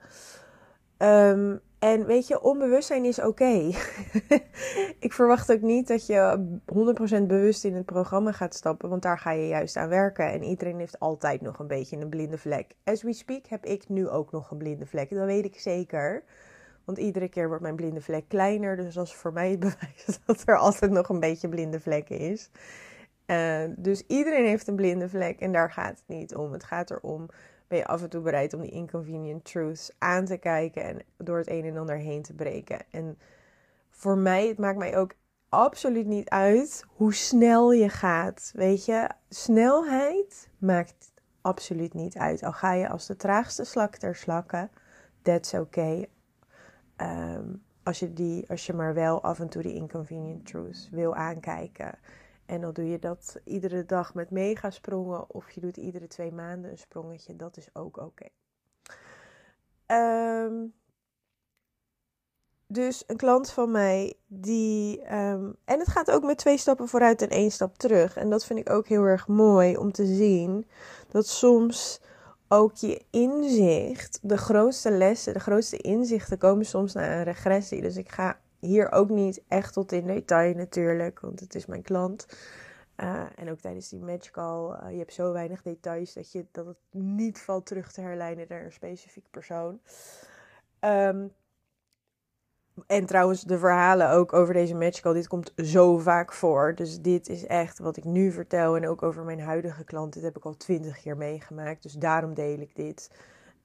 Um, 1.03 1.61
en 1.79 2.05
weet 2.05 2.27
je, 2.27 2.41
onbewustzijn 2.41 3.05
is 3.05 3.21
oké. 3.21 3.71
ik 4.99 5.13
verwacht 5.13 5.51
ook 5.51 5.61
niet 5.61 5.87
dat 5.87 6.05
je 6.05 6.47
100% 7.21 7.23
bewust 7.27 7.63
in 7.63 7.75
het 7.75 7.85
programma 7.85 8.31
gaat 8.31 8.55
stappen, 8.55 8.89
want 8.89 9.01
daar 9.01 9.19
ga 9.19 9.31
je 9.31 9.47
juist 9.47 9.77
aan 9.77 9.89
werken. 9.89 10.31
En 10.31 10.43
iedereen 10.43 10.79
heeft 10.79 10.99
altijd 10.99 11.41
nog 11.41 11.59
een 11.59 11.67
beetje 11.67 11.97
een 11.97 12.09
blinde 12.09 12.37
vlek. 12.37 12.75
As 12.83 13.03
we 13.03 13.13
speak 13.13 13.45
heb 13.47 13.65
ik 13.65 13.89
nu 13.89 14.09
ook 14.09 14.31
nog 14.31 14.51
een 14.51 14.57
blinde 14.57 14.85
vlek, 14.85 15.09
dat 15.09 15.25
weet 15.25 15.45
ik 15.45 15.59
zeker. 15.59 16.23
Want 16.85 16.97
iedere 16.97 17.29
keer 17.29 17.47
wordt 17.47 17.61
mijn 17.61 17.75
blinde 17.75 18.01
vlek 18.01 18.27
kleiner. 18.27 18.75
Dus 18.75 18.95
is 18.95 19.13
voor 19.13 19.33
mij 19.33 19.57
bewijs 19.59 20.19
dat 20.25 20.41
er 20.45 20.57
altijd 20.57 20.91
nog 20.91 21.09
een 21.09 21.19
beetje 21.19 21.49
blinde 21.49 21.79
vlek 21.79 22.09
is. 22.09 22.49
Uh, 23.27 23.63
dus 23.77 24.03
iedereen 24.07 24.45
heeft 24.45 24.67
een 24.67 24.75
blinde 24.75 25.09
vlek 25.09 25.39
en 25.39 25.51
daar 25.51 25.71
gaat 25.71 25.97
het 25.97 26.15
niet 26.17 26.35
om. 26.35 26.51
Het 26.51 26.63
gaat 26.63 26.91
erom, 26.91 27.29
ben 27.67 27.77
je 27.77 27.85
af 27.85 28.01
en 28.01 28.09
toe 28.09 28.21
bereid 28.21 28.53
om 28.53 28.61
die 28.61 28.71
inconvenient 28.71 29.45
truths 29.45 29.91
aan 29.97 30.25
te 30.25 30.37
kijken 30.37 30.83
en 30.83 31.01
door 31.17 31.37
het 31.37 31.49
een 31.49 31.65
en 31.65 31.77
ander 31.77 31.97
heen 31.97 32.21
te 32.21 32.33
breken. 32.33 32.79
En 32.91 33.17
voor 33.89 34.17
mij, 34.17 34.47
het 34.47 34.57
maakt 34.57 34.77
mij 34.77 34.97
ook 34.97 35.13
absoluut 35.49 36.05
niet 36.05 36.29
uit 36.29 36.85
hoe 36.87 37.13
snel 37.13 37.71
je 37.71 37.89
gaat. 37.89 38.51
Weet 38.55 38.85
je, 38.85 39.09
snelheid 39.29 40.49
maakt 40.57 41.11
absoluut 41.41 41.93
niet 41.93 42.17
uit. 42.17 42.43
Al 42.43 42.51
ga 42.51 42.73
je 42.73 42.89
als 42.89 43.07
de 43.07 43.15
traagste 43.15 43.63
slak 43.63 43.95
ter 43.95 44.15
slakken, 44.15 44.71
that's 45.21 45.53
okay. 45.53 46.09
Um, 46.97 47.63
als, 47.83 47.99
je 47.99 48.13
die, 48.13 48.49
als 48.49 48.65
je 48.65 48.73
maar 48.73 48.93
wel 48.93 49.23
af 49.23 49.39
en 49.39 49.49
toe 49.49 49.61
die 49.61 49.73
inconvenient 49.73 50.45
truths 50.45 50.89
wil 50.91 51.15
aankijken. 51.15 51.97
En 52.53 52.61
dan 52.61 52.73
doe 52.73 52.89
je 52.89 52.99
dat 52.99 53.39
iedere 53.43 53.85
dag 53.85 54.13
met 54.13 54.29
megasprongen 54.31 55.29
of 55.29 55.51
je 55.51 55.61
doet 55.61 55.77
iedere 55.77 56.07
twee 56.07 56.31
maanden 56.31 56.71
een 56.71 56.77
sprongetje. 56.77 57.35
Dat 57.35 57.57
is 57.57 57.69
ook 57.73 57.97
oké. 57.97 58.27
Um, 59.87 60.73
dus 62.67 63.03
een 63.07 63.17
klant 63.17 63.51
van 63.51 63.71
mij 63.71 64.13
die. 64.27 64.99
Um, 65.13 65.55
en 65.65 65.79
het 65.79 65.87
gaat 65.87 66.11
ook 66.11 66.23
met 66.23 66.37
twee 66.37 66.57
stappen 66.57 66.87
vooruit 66.87 67.21
en 67.21 67.29
één 67.29 67.51
stap 67.51 67.77
terug. 67.77 68.17
En 68.17 68.29
dat 68.29 68.45
vind 68.45 68.59
ik 68.59 68.69
ook 68.69 68.87
heel 68.87 69.03
erg 69.03 69.27
mooi 69.27 69.77
om 69.77 69.91
te 69.91 70.05
zien. 70.05 70.67
Dat 71.07 71.27
soms 71.27 72.01
ook 72.47 72.75
je 72.75 73.05
inzicht, 73.09 74.19
de 74.21 74.37
grootste 74.37 74.91
lessen, 74.91 75.33
de 75.33 75.39
grootste 75.39 75.77
inzichten 75.77 76.37
komen 76.37 76.65
soms 76.65 76.93
na 76.93 77.17
een 77.17 77.23
regressie. 77.23 77.81
Dus 77.81 77.97
ik 77.97 78.09
ga 78.09 78.39
hier 78.63 78.91
ook 78.91 79.09
niet 79.09 79.43
echt 79.47 79.73
tot 79.73 79.91
in 79.91 80.07
detail 80.07 80.55
natuurlijk, 80.55 81.19
want 81.19 81.39
het 81.39 81.55
is 81.55 81.65
mijn 81.65 81.81
klant. 81.81 82.25
Uh, 82.97 83.23
en 83.35 83.51
ook 83.51 83.59
tijdens 83.59 83.89
die 83.89 83.99
matchcall, 83.99 84.79
uh, 84.83 84.91
je 84.91 84.97
hebt 84.97 85.13
zo 85.13 85.31
weinig 85.31 85.61
details 85.61 86.13
dat, 86.13 86.31
je, 86.31 86.45
dat 86.51 86.65
het 86.65 86.77
niet 86.91 87.41
valt 87.41 87.65
terug 87.65 87.91
te 87.91 88.01
herleiden 88.01 88.45
naar 88.49 88.63
een 88.63 88.71
specifiek 88.71 89.25
persoon. 89.31 89.79
Um, 90.79 91.31
en 92.87 93.05
trouwens, 93.05 93.41
de 93.41 93.57
verhalen 93.57 94.09
ook 94.09 94.33
over 94.33 94.53
deze 94.53 94.75
matchcall, 94.75 95.13
dit 95.13 95.27
komt 95.27 95.53
zo 95.55 95.97
vaak 95.97 96.33
voor. 96.33 96.75
Dus 96.75 97.01
dit 97.01 97.29
is 97.29 97.45
echt 97.45 97.79
wat 97.79 97.97
ik 97.97 98.03
nu 98.03 98.31
vertel. 98.31 98.75
En 98.75 98.87
ook 98.87 99.03
over 99.03 99.23
mijn 99.23 99.39
huidige 99.39 99.83
klant, 99.83 100.13
dit 100.13 100.23
heb 100.23 100.37
ik 100.37 100.45
al 100.45 100.57
twintig 100.57 101.01
keer 101.01 101.17
meegemaakt. 101.17 101.83
Dus 101.83 101.93
daarom 101.93 102.33
deel 102.33 102.59
ik 102.59 102.75
dit. 102.75 103.11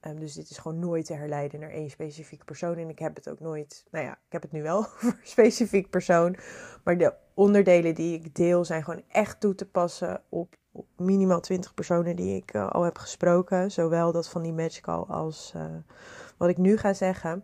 Um, 0.07 0.19
dus 0.19 0.33
dit 0.33 0.49
is 0.49 0.57
gewoon 0.57 0.79
nooit 0.79 1.05
te 1.05 1.13
herleiden 1.13 1.59
naar 1.59 1.69
één 1.69 1.89
specifiek 1.89 2.45
persoon. 2.45 2.77
En 2.77 2.89
ik 2.89 2.99
heb 2.99 3.15
het 3.15 3.29
ook 3.29 3.39
nooit, 3.39 3.85
nou 3.91 4.05
ja, 4.05 4.11
ik 4.11 4.31
heb 4.31 4.41
het 4.41 4.51
nu 4.51 4.61
wel 4.61 4.77
over 4.85 5.07
een 5.07 5.17
specifiek 5.23 5.89
persoon. 5.89 6.35
Maar 6.83 6.97
de 6.97 7.13
onderdelen 7.33 7.95
die 7.95 8.13
ik 8.13 8.35
deel 8.35 8.65
zijn 8.65 8.83
gewoon 8.83 9.03
echt 9.07 9.39
toe 9.39 9.55
te 9.55 9.65
passen 9.65 10.21
op, 10.29 10.55
minimaal 10.97 11.39
20 11.39 11.73
personen 11.73 12.15
die 12.15 12.35
ik 12.35 12.53
uh, 12.53 12.69
al 12.69 12.83
heb 12.83 12.97
gesproken. 12.97 13.71
Zowel 13.71 14.11
dat 14.11 14.29
van 14.29 14.41
die 14.41 14.53
matchcall 14.53 15.03
als 15.07 15.53
uh, 15.55 15.63
wat 16.37 16.49
ik 16.49 16.57
nu 16.57 16.77
ga 16.77 16.93
zeggen. 16.93 17.43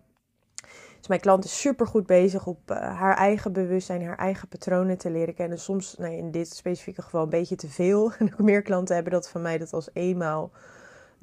Dus 0.98 1.08
mijn 1.08 1.20
klant 1.20 1.46
is 1.46 1.60
super 1.60 1.88
goed 1.88 2.06
bezig 2.06 2.48
op 2.48 2.72
uh, 2.72 2.78
haar 2.78 3.18
eigen 3.18 3.54
bewustzijn, 3.54 4.06
haar 4.06 4.18
eigen 4.18 4.48
patronen 4.48 4.98
te 4.98 5.10
leren 5.10 5.34
kennen. 5.34 5.60
Soms, 5.60 5.96
nou, 5.98 6.14
in 6.14 6.32
dit 6.32 6.50
specifieke 6.56 7.02
geval, 7.02 7.24
een 7.24 7.30
beetje 7.30 7.56
te 7.56 7.70
veel. 7.70 8.12
En 8.20 8.34
ook 8.34 8.40
meer 8.40 8.62
klanten 8.62 8.96
hebben 8.96 9.14
dat 9.14 9.30
van 9.30 9.42
mij, 9.42 9.58
dat 9.58 9.74
als 9.74 9.90
eenmaal 9.94 10.52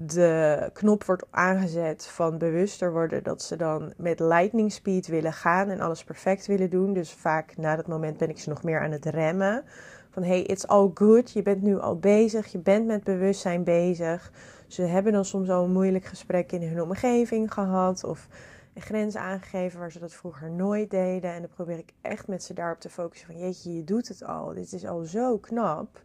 de 0.06 0.70
knop 0.72 1.04
wordt 1.04 1.26
aangezet 1.30 2.06
van 2.06 2.38
bewuster 2.38 2.92
worden, 2.92 3.22
dat 3.22 3.42
ze 3.42 3.56
dan 3.56 3.92
met 3.96 4.20
lightning 4.20 4.72
speed 4.72 5.06
willen 5.06 5.32
gaan 5.32 5.68
en 5.68 5.80
alles 5.80 6.04
perfect 6.04 6.46
willen 6.46 6.70
doen. 6.70 6.92
Dus 6.92 7.12
vaak 7.12 7.56
na 7.56 7.76
dat 7.76 7.86
moment 7.86 8.16
ben 8.18 8.28
ik 8.28 8.38
ze 8.38 8.48
nog 8.48 8.62
meer 8.62 8.80
aan 8.80 8.90
het 8.90 9.06
remmen. 9.06 9.64
Van 10.10 10.22
hey, 10.22 10.42
it's 10.42 10.66
all 10.66 10.90
good. 10.94 11.30
Je 11.30 11.42
bent 11.42 11.62
nu 11.62 11.78
al 11.78 11.98
bezig. 11.98 12.52
Je 12.52 12.58
bent 12.58 12.86
met 12.86 13.04
bewustzijn 13.04 13.64
bezig. 13.64 14.32
Ze 14.66 14.82
hebben 14.82 15.12
dan 15.12 15.24
soms 15.24 15.50
al 15.50 15.64
een 15.64 15.72
moeilijk 15.72 16.04
gesprek 16.04 16.52
in 16.52 16.62
hun 16.62 16.82
omgeving 16.82 17.52
gehad. 17.52 18.04
Of 18.04 18.28
en 18.72 18.82
grenzen 18.82 19.20
aangegeven 19.20 19.78
waar 19.78 19.92
ze 19.92 19.98
dat 19.98 20.12
vroeger 20.12 20.50
nooit 20.50 20.90
deden. 20.90 21.32
En 21.32 21.40
dan 21.40 21.50
probeer 21.50 21.78
ik 21.78 21.92
echt 22.00 22.28
met 22.28 22.42
ze 22.42 22.54
daarop 22.54 22.80
te 22.80 22.90
focussen 22.90 23.26
van 23.26 23.38
jeetje, 23.38 23.74
je 23.74 23.84
doet 23.84 24.08
het 24.08 24.24
al. 24.24 24.54
Dit 24.54 24.72
is 24.72 24.86
al 24.86 25.02
zo 25.02 25.38
knap. 25.38 26.02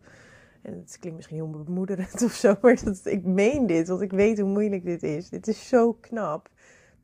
En 0.61 0.73
het 0.73 0.97
klinkt 0.99 1.17
misschien 1.17 1.37
heel 1.37 1.63
bemoederend 1.63 2.21
of 2.25 2.33
zo, 2.33 2.55
maar 2.61 2.83
dat, 2.83 3.05
ik 3.05 3.23
meen 3.23 3.67
dit, 3.67 3.87
want 3.87 4.01
ik 4.01 4.11
weet 4.11 4.39
hoe 4.39 4.49
moeilijk 4.49 4.85
dit 4.85 5.03
is. 5.03 5.29
Dit 5.29 5.47
is 5.47 5.67
zo 5.67 5.93
knap 5.93 6.49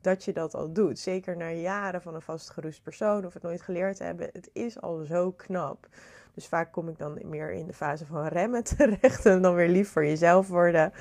dat 0.00 0.24
je 0.24 0.32
dat 0.32 0.54
al 0.54 0.72
doet. 0.72 0.98
Zeker 0.98 1.36
na 1.36 1.50
jaren 1.50 2.02
van 2.02 2.14
een 2.14 2.22
vastgeroest 2.22 2.82
persoon 2.82 3.26
of 3.26 3.34
het 3.34 3.42
nooit 3.42 3.62
geleerd 3.62 3.98
hebben. 3.98 4.28
Het 4.32 4.50
is 4.52 4.80
al 4.80 5.04
zo 5.04 5.30
knap. 5.30 5.88
Dus 6.34 6.46
vaak 6.46 6.72
kom 6.72 6.88
ik 6.88 6.98
dan 6.98 7.18
meer 7.24 7.52
in 7.52 7.66
de 7.66 7.72
fase 7.72 8.06
van 8.06 8.26
remmen 8.26 8.64
terecht 8.76 9.26
en 9.26 9.42
dan 9.42 9.54
weer 9.54 9.68
lief 9.68 9.88
voor 9.88 10.04
jezelf 10.04 10.48
worden. 10.48 10.92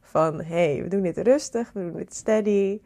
Van 0.00 0.42
hé, 0.42 0.72
hey, 0.72 0.82
we 0.82 0.88
doen 0.88 1.02
dit 1.02 1.18
rustig, 1.18 1.72
we 1.72 1.80
doen 1.80 1.96
dit 1.96 2.14
steady. 2.14 2.80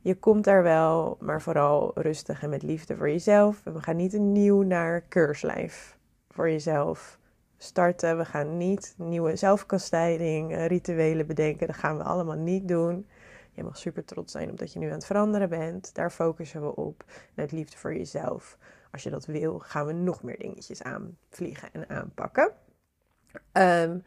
Je 0.00 0.14
komt 0.14 0.44
daar 0.44 0.62
wel, 0.62 1.16
maar 1.20 1.42
vooral 1.42 1.90
rustig 1.94 2.42
en 2.42 2.50
met 2.50 2.62
liefde 2.62 2.96
voor 2.96 3.08
jezelf. 3.08 3.60
we 3.64 3.82
gaan 3.82 3.96
niet 3.96 4.12
een 4.12 4.32
nieuw 4.32 4.62
naar 4.62 5.00
keurslijf 5.00 5.98
voor 6.28 6.50
jezelf 6.50 7.18
starten. 7.58 8.18
We 8.18 8.24
gaan 8.24 8.56
niet 8.56 8.94
nieuwe 8.96 9.36
zelfkastijding, 9.36 10.52
eh, 10.52 10.66
rituelen 10.66 11.26
bedenken. 11.26 11.66
Dat 11.66 11.76
gaan 11.76 11.96
we 11.96 12.02
allemaal 12.02 12.36
niet 12.36 12.68
doen. 12.68 13.06
Je 13.52 13.64
mag 13.64 13.76
super 13.76 14.04
trots 14.04 14.32
zijn 14.32 14.50
omdat 14.50 14.72
je 14.72 14.78
nu 14.78 14.86
aan 14.86 14.92
het 14.92 15.06
veranderen 15.06 15.48
bent. 15.48 15.94
Daar 15.94 16.10
focussen 16.10 16.62
we 16.62 16.76
op. 16.76 17.04
Met 17.34 17.52
liefde 17.52 17.76
voor 17.76 17.94
jezelf. 17.94 18.58
Als 18.92 19.02
je 19.02 19.10
dat 19.10 19.26
wil, 19.26 19.58
gaan 19.58 19.86
we 19.86 19.92
nog 19.92 20.22
meer 20.22 20.38
dingetjes 20.38 20.82
aanvliegen 20.82 21.68
en 21.72 21.88
aanpakken. 21.88 22.52
Um, 23.52 24.02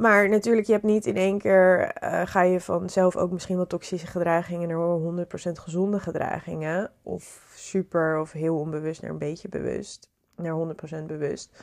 maar 0.00 0.28
natuurlijk, 0.28 0.66
je 0.66 0.72
hebt 0.72 0.84
niet 0.84 1.06
in 1.06 1.16
één 1.16 1.38
keer, 1.38 1.94
uh, 2.02 2.22
ga 2.26 2.42
je 2.42 2.60
vanzelf 2.60 3.16
ook 3.16 3.30
misschien 3.30 3.56
wel 3.56 3.66
toxische 3.66 4.06
gedragingen 4.06 4.68
naar 4.68 4.76
100% 4.76 5.58
gezonde 5.58 6.00
gedragingen. 6.00 6.90
Of 7.02 7.52
super 7.54 8.20
of 8.20 8.32
heel 8.32 8.58
onbewust 8.58 9.02
naar 9.02 9.10
een 9.10 9.18
beetje 9.18 9.48
bewust, 9.48 10.10
naar 10.36 10.52
100% 10.52 11.06
bewust. 11.06 11.62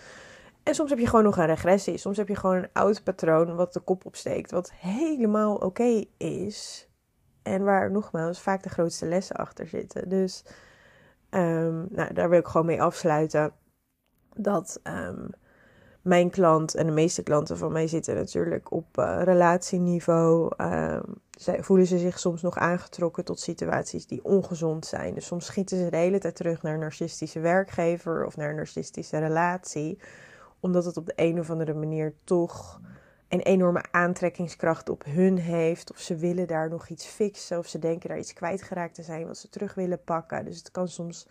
En 0.67 0.75
soms 0.75 0.89
heb 0.89 0.99
je 0.99 1.07
gewoon 1.07 1.23
nog 1.23 1.37
een 1.37 1.45
regressie. 1.45 1.97
Soms 1.97 2.17
heb 2.17 2.27
je 2.27 2.35
gewoon 2.35 2.55
een 2.55 2.69
oud 2.73 3.03
patroon 3.03 3.55
wat 3.55 3.73
de 3.73 3.79
kop 3.79 4.05
opsteekt, 4.05 4.51
wat 4.51 4.71
helemaal 4.71 5.55
oké 5.55 6.03
is. 6.17 6.89
En 7.43 7.63
waar 7.63 7.91
nogmaals 7.91 8.41
vaak 8.41 8.63
de 8.63 8.69
grootste 8.69 9.05
lessen 9.05 9.35
achter 9.35 9.67
zitten. 9.67 10.09
Dus 10.09 10.45
um, 11.29 11.87
nou, 11.89 12.13
daar 12.13 12.29
wil 12.29 12.39
ik 12.39 12.47
gewoon 12.47 12.65
mee 12.65 12.81
afsluiten. 12.81 13.53
Dat 14.35 14.79
um, 14.83 15.29
mijn 16.01 16.29
klant 16.29 16.75
en 16.75 16.85
de 16.85 16.91
meeste 16.91 17.23
klanten 17.23 17.57
van 17.57 17.71
mij 17.71 17.87
zitten 17.87 18.15
natuurlijk 18.15 18.71
op 18.71 18.97
uh, 18.97 19.19
relatieniveau. 19.23 20.53
Uh, 20.57 20.99
zij, 21.29 21.63
voelen 21.63 21.87
ze 21.87 21.97
zich 21.97 22.19
soms 22.19 22.41
nog 22.41 22.57
aangetrokken 22.57 23.25
tot 23.25 23.39
situaties 23.39 24.07
die 24.07 24.23
ongezond 24.23 24.85
zijn. 24.85 25.13
Dus 25.13 25.25
soms 25.25 25.45
schieten 25.45 25.77
ze 25.77 25.89
de 25.89 25.97
hele 25.97 26.19
tijd 26.19 26.35
terug 26.35 26.61
naar 26.61 26.73
een 26.73 26.79
narcistische 26.79 27.39
werkgever 27.39 28.25
of 28.25 28.37
naar 28.37 28.49
een 28.49 28.55
narcistische 28.55 29.17
relatie. 29.17 29.99
Omdat 30.59 30.85
het 30.85 30.97
op 30.97 31.05
de 31.05 31.13
een 31.15 31.39
of 31.39 31.49
andere 31.49 31.73
manier 31.73 32.13
toch 32.23 32.81
een 33.27 33.41
enorme 33.41 33.83
aantrekkingskracht 33.91 34.89
op 34.89 35.03
hun 35.05 35.37
heeft. 35.37 35.91
Of 35.91 35.97
ze 35.97 36.15
willen 36.15 36.47
daar 36.47 36.69
nog 36.69 36.87
iets 36.87 37.05
fixen. 37.05 37.57
Of 37.57 37.67
ze 37.67 37.79
denken 37.79 38.09
daar 38.09 38.17
iets 38.17 38.33
kwijtgeraakt 38.33 38.95
te 38.95 39.03
zijn 39.03 39.27
wat 39.27 39.37
ze 39.37 39.49
terug 39.49 39.73
willen 39.73 40.03
pakken. 40.03 40.45
Dus 40.45 40.57
het 40.57 40.71
kan 40.71 40.87
soms 40.87 41.27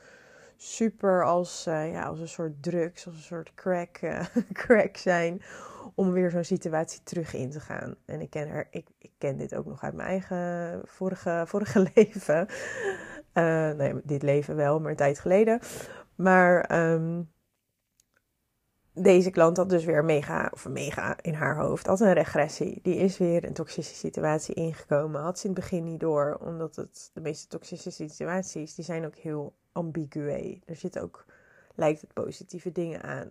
super 0.56 1.24
als, 1.24 1.66
uh, 1.68 1.92
ja, 1.92 2.04
als 2.04 2.20
een 2.20 2.28
soort 2.28 2.62
drugs, 2.62 3.06
als 3.06 3.14
een 3.14 3.22
soort 3.22 3.54
crack, 3.54 4.00
uh, 4.02 4.24
crack 4.52 4.96
zijn. 4.96 5.42
Om 5.94 6.12
weer 6.12 6.30
zo'n 6.30 6.44
situatie 6.44 7.00
terug 7.02 7.34
in 7.34 7.50
te 7.50 7.60
gaan. 7.60 7.94
En 8.04 8.20
ik 8.20 8.30
ken, 8.30 8.48
er, 8.48 8.68
ik, 8.70 8.88
ik 8.98 9.12
ken 9.18 9.36
dit 9.36 9.54
ook 9.54 9.66
nog 9.66 9.82
uit 9.82 9.94
mijn 9.94 10.08
eigen 10.08 10.80
vorige, 10.84 11.42
vorige 11.46 11.90
leven. 11.94 12.46
Uh, 13.34 13.70
nee, 13.70 13.94
dit 14.04 14.22
leven 14.22 14.56
wel, 14.56 14.80
maar 14.80 14.90
een 14.90 14.96
tijd 14.96 15.18
geleden. 15.18 15.60
Maar 16.14 16.80
um, 16.92 17.30
deze 18.98 19.30
klant 19.30 19.56
had 19.56 19.68
dus 19.68 19.84
weer 19.84 20.04
mega, 20.04 20.50
of 20.52 20.68
mega 20.68 21.16
in 21.22 21.34
haar 21.34 21.56
hoofd, 21.56 21.86
had 21.86 22.00
een 22.00 22.12
regressie. 22.12 22.78
Die 22.82 22.96
is 22.96 23.18
weer 23.18 23.44
een 23.44 23.52
toxische 23.52 23.94
situatie 23.94 24.54
ingekomen. 24.54 25.20
Had 25.20 25.38
ze 25.38 25.46
in 25.46 25.52
het 25.52 25.60
begin 25.60 25.84
niet 25.84 26.00
door, 26.00 26.38
omdat 26.40 26.76
het 26.76 27.10
de 27.12 27.20
meeste 27.20 27.46
toxische 27.46 27.90
situaties, 27.90 28.74
die 28.74 28.84
zijn 28.84 29.06
ook 29.06 29.16
heel 29.16 29.54
ambiguë. 29.72 30.60
Er 30.64 30.76
zit 30.76 30.98
ook, 30.98 31.24
lijkt 31.74 32.00
het 32.00 32.12
positieve 32.12 32.72
dingen 32.72 33.02
aan. 33.02 33.30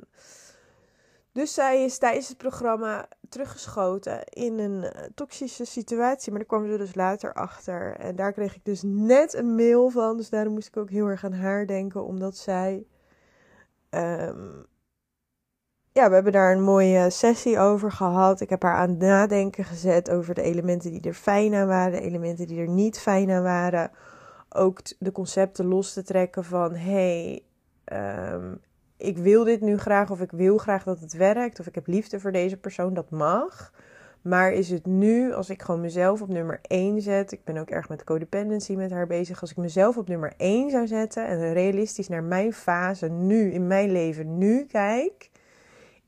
Dus 1.31 1.53
zij 1.53 1.83
is 1.83 1.97
tijdens 1.97 2.27
het 2.27 2.37
programma 2.37 3.07
teruggeschoten 3.29 4.23
in 4.23 4.59
een 4.59 4.83
eh, 4.83 5.03
toxische 5.15 5.65
situatie. 5.65 6.31
Maar 6.31 6.39
daar 6.39 6.59
kwam 6.59 6.71
ze 6.71 6.77
dus 6.77 6.95
later 6.95 7.33
achter. 7.33 7.95
En 7.95 8.15
daar 8.15 8.33
kreeg 8.33 8.55
ik 8.55 8.65
dus 8.65 8.81
net 8.83 9.33
een 9.33 9.55
mail 9.55 9.89
van. 9.89 10.17
Dus 10.17 10.29
daarom 10.29 10.53
moest 10.53 10.67
ik 10.67 10.77
ook 10.77 10.89
heel 10.89 11.07
erg 11.07 11.23
aan 11.23 11.33
haar 11.33 11.67
denken. 11.67 12.05
Omdat 12.05 12.37
zij. 12.37 12.85
Um, 13.89 14.65
ja, 15.95 16.07
we 16.07 16.13
hebben 16.13 16.31
daar 16.31 16.51
een 16.51 16.63
mooie 16.63 17.09
sessie 17.09 17.59
over 17.59 17.91
gehad. 17.91 18.41
Ik 18.41 18.49
heb 18.49 18.61
haar 18.61 18.75
aan 18.75 18.89
het 18.89 18.99
nadenken 18.99 19.63
gezet 19.63 20.09
over 20.09 20.33
de 20.33 20.41
elementen 20.41 20.91
die 20.91 21.01
er 21.01 21.13
fijn 21.13 21.53
aan 21.53 21.67
waren, 21.67 21.91
de 21.91 22.01
elementen 22.01 22.47
die 22.47 22.59
er 22.59 22.67
niet 22.67 22.99
fijn 22.99 23.31
aan 23.31 23.43
waren. 23.43 23.91
Ook 24.49 24.79
de 24.99 25.11
concepten 25.11 25.65
los 25.65 25.93
te 25.93 26.03
trekken 26.03 26.43
van 26.43 26.75
hey, 26.75 27.43
um, 28.33 28.61
ik 28.97 29.17
wil 29.17 29.43
dit 29.43 29.61
nu 29.61 29.77
graag 29.77 30.11
of 30.11 30.21
ik 30.21 30.31
wil 30.31 30.57
graag 30.57 30.83
dat 30.83 30.99
het 30.99 31.13
werkt 31.13 31.59
of 31.59 31.67
ik 31.67 31.75
heb 31.75 31.87
liefde 31.87 32.19
voor 32.19 32.31
deze 32.31 32.57
persoon, 32.57 32.93
dat 32.93 33.09
mag. 33.09 33.73
Maar 34.21 34.51
is 34.51 34.69
het 34.69 34.85
nu, 34.85 35.33
als 35.33 35.49
ik 35.49 35.61
gewoon 35.61 35.81
mezelf 35.81 36.21
op 36.21 36.29
nummer 36.29 36.59
1 36.61 37.01
zet, 37.01 37.31
ik 37.31 37.43
ben 37.43 37.57
ook 37.57 37.69
erg 37.69 37.89
met 37.89 38.03
codependency 38.03 38.73
met 38.73 38.91
haar 38.91 39.07
bezig, 39.07 39.41
als 39.41 39.51
ik 39.51 39.57
mezelf 39.57 39.97
op 39.97 40.07
nummer 40.07 40.33
1 40.37 40.69
zou 40.69 40.87
zetten 40.87 41.27
en 41.27 41.53
realistisch 41.53 42.07
naar 42.07 42.23
mijn 42.23 42.53
fase 42.53 43.07
nu, 43.07 43.51
in 43.51 43.67
mijn 43.67 43.91
leven 43.91 44.37
nu 44.37 44.65
kijk, 44.65 45.33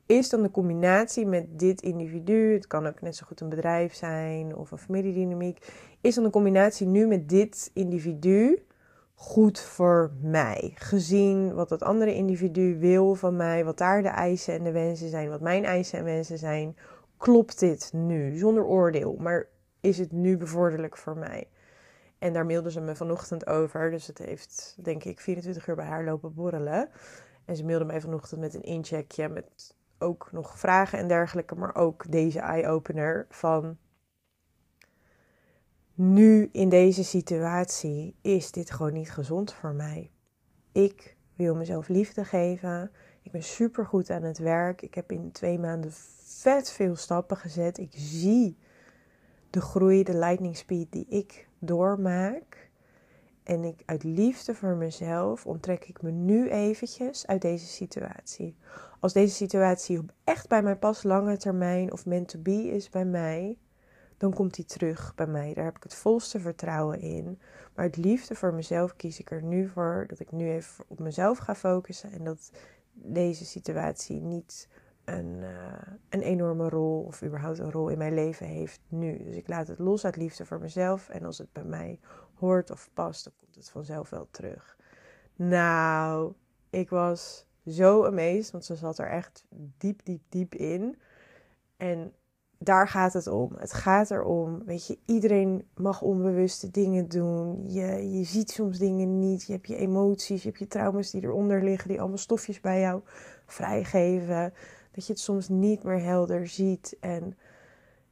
is 0.08 0.28
dan 0.28 0.42
de 0.42 0.50
combinatie 0.50 1.26
met 1.26 1.58
dit 1.58 1.82
individu, 1.82 2.52
het 2.52 2.66
kan 2.66 2.86
ook 2.86 3.00
net 3.00 3.16
zo 3.16 3.26
goed 3.26 3.40
een 3.40 3.48
bedrijf 3.48 3.94
zijn 3.94 4.56
of 4.56 4.70
een 4.70 4.78
familiedynamiek, 4.78 5.66
is 6.00 6.14
dan 6.14 6.24
de 6.24 6.30
combinatie 6.30 6.86
nu 6.86 7.06
met 7.06 7.28
dit 7.28 7.70
individu 7.74 8.62
goed 9.14 9.60
voor 9.60 10.12
mij? 10.20 10.72
Gezien 10.74 11.54
wat 11.54 11.68
dat 11.68 11.82
andere 11.82 12.14
individu 12.14 12.78
wil 12.78 13.14
van 13.14 13.36
mij, 13.36 13.64
wat 13.64 13.78
daar 13.78 14.02
de 14.02 14.08
eisen 14.08 14.54
en 14.54 14.64
de 14.64 14.72
wensen 14.72 15.08
zijn, 15.08 15.28
wat 15.28 15.40
mijn 15.40 15.64
eisen 15.64 15.98
en 15.98 16.04
wensen 16.04 16.38
zijn, 16.38 16.76
klopt 17.16 17.58
dit 17.58 17.92
nu 17.92 18.36
zonder 18.36 18.64
oordeel, 18.64 19.16
maar 19.18 19.48
is 19.80 19.98
het 19.98 20.12
nu 20.12 20.36
bevorderlijk 20.36 20.96
voor 20.96 21.16
mij? 21.16 21.48
En 22.18 22.32
daar 22.32 22.46
mailde 22.46 22.70
ze 22.70 22.80
me 22.80 22.96
vanochtend 22.96 23.46
over, 23.46 23.90
dus 23.90 24.06
het 24.06 24.18
heeft 24.18 24.76
denk 24.82 25.04
ik 25.04 25.20
24 25.20 25.66
uur 25.66 25.76
bij 25.76 25.86
haar 25.86 26.04
lopen 26.04 26.34
borrelen. 26.34 26.88
En 27.44 27.56
ze 27.56 27.64
mailde 27.64 27.84
mij 27.84 28.00
vanochtend 28.00 28.40
met 28.40 28.54
een 28.54 28.62
incheckje 28.62 29.28
met 29.28 29.76
ook 29.98 30.28
nog 30.32 30.58
vragen 30.58 30.98
en 30.98 31.08
dergelijke, 31.08 31.54
maar 31.54 31.74
ook 31.74 32.10
deze 32.10 32.40
eye-opener 32.40 33.26
van 33.28 33.76
nu 35.94 36.48
in 36.52 36.68
deze 36.68 37.04
situatie 37.04 38.16
is 38.20 38.52
dit 38.52 38.70
gewoon 38.70 38.92
niet 38.92 39.10
gezond 39.10 39.52
voor 39.52 39.72
mij. 39.72 40.10
Ik 40.72 41.16
wil 41.34 41.54
mezelf 41.54 41.88
liefde 41.88 42.24
geven. 42.24 42.90
Ik 43.22 43.32
ben 43.32 43.42
super 43.42 43.86
goed 43.86 44.10
aan 44.10 44.22
het 44.22 44.38
werk. 44.38 44.82
Ik 44.82 44.94
heb 44.94 45.12
in 45.12 45.32
twee 45.32 45.58
maanden 45.58 45.90
vet 46.22 46.70
veel 46.70 46.96
stappen 46.96 47.36
gezet. 47.36 47.78
Ik 47.78 47.92
zie 47.94 48.58
de 49.50 49.60
groei, 49.60 50.02
de 50.02 50.18
lightning 50.18 50.56
speed 50.56 50.92
die 50.92 51.06
ik 51.08 51.48
doormaak. 51.58 52.70
En 53.42 53.64
ik 53.64 53.82
uit 53.86 54.04
liefde 54.04 54.54
voor 54.54 54.76
mezelf 54.76 55.46
onttrek 55.46 55.84
ik 55.84 56.02
me 56.02 56.10
nu 56.10 56.50
eventjes 56.50 57.26
uit 57.26 57.42
deze 57.42 57.66
situatie. 57.66 58.56
Als 59.00 59.12
deze 59.12 59.34
situatie 59.34 60.00
echt 60.24 60.48
bij 60.48 60.62
mij 60.62 60.76
past, 60.76 61.04
lange 61.04 61.36
termijn 61.36 61.92
of 61.92 62.06
meant 62.06 62.28
to 62.28 62.38
be 62.38 62.70
is 62.70 62.88
bij 62.88 63.04
mij, 63.04 63.56
dan 64.16 64.34
komt 64.34 64.54
die 64.54 64.64
terug 64.64 65.14
bij 65.14 65.26
mij. 65.26 65.54
Daar 65.54 65.64
heb 65.64 65.76
ik 65.76 65.82
het 65.82 65.94
volste 65.94 66.40
vertrouwen 66.40 67.00
in. 67.00 67.24
Maar 67.74 67.84
uit 67.84 67.96
liefde 67.96 68.34
voor 68.34 68.54
mezelf 68.54 68.96
kies 68.96 69.18
ik 69.18 69.30
er 69.30 69.42
nu 69.42 69.68
voor 69.68 70.04
dat 70.08 70.20
ik 70.20 70.32
nu 70.32 70.50
even 70.50 70.84
op 70.88 70.98
mezelf 70.98 71.38
ga 71.38 71.54
focussen 71.54 72.12
en 72.12 72.24
dat 72.24 72.50
deze 72.92 73.44
situatie 73.44 74.20
niet 74.20 74.68
een, 75.04 75.36
uh, 75.40 75.72
een 76.08 76.22
enorme 76.22 76.68
rol 76.68 77.02
of 77.02 77.22
überhaupt 77.22 77.58
een 77.58 77.72
rol 77.72 77.88
in 77.88 77.98
mijn 77.98 78.14
leven 78.14 78.46
heeft 78.46 78.80
nu. 78.88 79.24
Dus 79.24 79.34
ik 79.34 79.48
laat 79.48 79.68
het 79.68 79.78
los 79.78 80.04
uit 80.04 80.16
liefde 80.16 80.46
voor 80.46 80.60
mezelf 80.60 81.08
en 81.08 81.24
als 81.24 81.38
het 81.38 81.52
bij 81.52 81.64
mij 81.64 82.00
hoort 82.34 82.70
of 82.70 82.90
past, 82.94 83.24
dan 83.24 83.32
komt 83.40 83.54
het 83.54 83.70
vanzelf 83.70 84.10
wel 84.10 84.28
terug. 84.30 84.76
Nou, 85.36 86.32
ik 86.70 86.90
was 86.90 87.47
zo 87.68 88.04
amazed, 88.04 88.50
want 88.50 88.64
ze 88.64 88.74
zat 88.74 88.98
er 88.98 89.08
echt 89.08 89.44
diep, 89.78 90.00
diep, 90.04 90.22
diep 90.28 90.54
in. 90.54 90.96
En 91.76 92.12
daar 92.58 92.88
gaat 92.88 93.12
het 93.12 93.26
om. 93.26 93.52
Het 93.58 93.72
gaat 93.72 94.10
erom, 94.10 94.64
weet 94.64 94.86
je, 94.86 94.98
iedereen 95.04 95.68
mag 95.74 96.02
onbewuste 96.02 96.70
dingen 96.70 97.08
doen. 97.08 97.64
Je, 97.66 98.12
je 98.18 98.24
ziet 98.24 98.50
soms 98.50 98.78
dingen 98.78 99.18
niet. 99.18 99.46
Je 99.46 99.52
hebt 99.52 99.68
je 99.68 99.76
emoties, 99.76 100.42
je 100.42 100.48
hebt 100.48 100.60
je 100.60 100.66
trauma's 100.66 101.10
die 101.10 101.22
eronder 101.22 101.64
liggen, 101.64 101.88
die 101.88 102.00
allemaal 102.00 102.18
stofjes 102.18 102.60
bij 102.60 102.80
jou 102.80 103.02
vrijgeven. 103.46 104.52
Dat 104.92 105.06
je 105.06 105.12
het 105.12 105.22
soms 105.22 105.48
niet 105.48 105.82
meer 105.82 106.02
helder 106.02 106.46
ziet. 106.46 106.96
En 107.00 107.36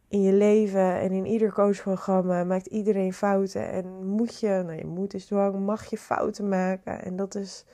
in 0.09 0.23
je 0.23 0.33
leven 0.33 1.01
en 1.01 1.13
in 1.13 1.27
ieder 1.27 1.53
coachprogramma 1.53 2.45
maakt 2.45 2.67
iedereen 2.67 3.13
fouten. 3.13 3.71
En 3.71 4.07
moet 4.07 4.41
je, 4.41 4.49
nou 4.49 4.77
je 4.77 4.87
moet 4.87 5.15
is 5.15 5.27
dwang, 5.27 5.59
mag 5.59 5.85
je 5.85 5.99
fouten 5.99 6.49
maken. 6.49 7.03
En 7.03 7.17
dat 7.17 7.35
is 7.35 7.65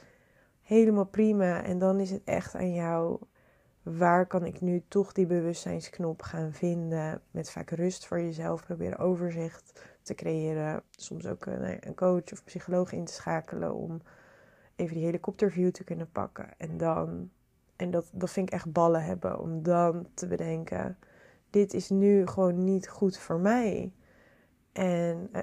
helemaal 0.72 1.06
prima. 1.06 1.62
En 1.62 1.78
dan 1.78 2.00
is 2.00 2.10
het 2.10 2.22
echt 2.24 2.54
aan 2.54 2.74
jou. 2.74 3.20
Waar 3.82 4.26
kan 4.26 4.46
ik 4.46 4.60
nu 4.60 4.82
toch 4.88 5.12
die 5.12 5.26
bewustzijnsknop 5.26 6.22
gaan 6.22 6.52
vinden? 6.52 7.22
Met 7.30 7.50
vaak 7.50 7.70
rust 7.70 8.06
voor 8.06 8.20
jezelf. 8.20 8.64
Proberen 8.64 8.98
overzicht 8.98 9.82
te 10.02 10.14
creëren. 10.14 10.82
Soms 10.90 11.26
ook 11.26 11.46
een, 11.46 11.86
een 11.86 11.94
coach 11.94 12.32
of 12.32 12.44
psycholoog 12.44 12.92
in 12.92 13.04
te 13.04 13.12
schakelen. 13.12 13.74
Om 13.74 14.00
even 14.76 14.94
die 14.94 15.04
helikopterview 15.04 15.70
te 15.70 15.84
kunnen 15.84 16.10
pakken. 16.10 16.48
En 16.58 16.76
dan, 16.76 17.30
en 17.76 17.90
dat, 17.90 18.10
dat 18.12 18.30
vind 18.30 18.48
ik 18.48 18.54
echt 18.54 18.72
ballen 18.72 19.04
hebben. 19.04 19.40
Om 19.40 19.62
dan 19.62 20.06
te 20.14 20.26
bedenken 20.26 20.96
dit 21.52 21.74
is 21.74 21.90
nu 21.90 22.26
gewoon 22.26 22.64
niet 22.64 22.88
goed 22.88 23.18
voor 23.18 23.40
mij. 23.40 23.92
En 24.72 25.28
eh, 25.32 25.42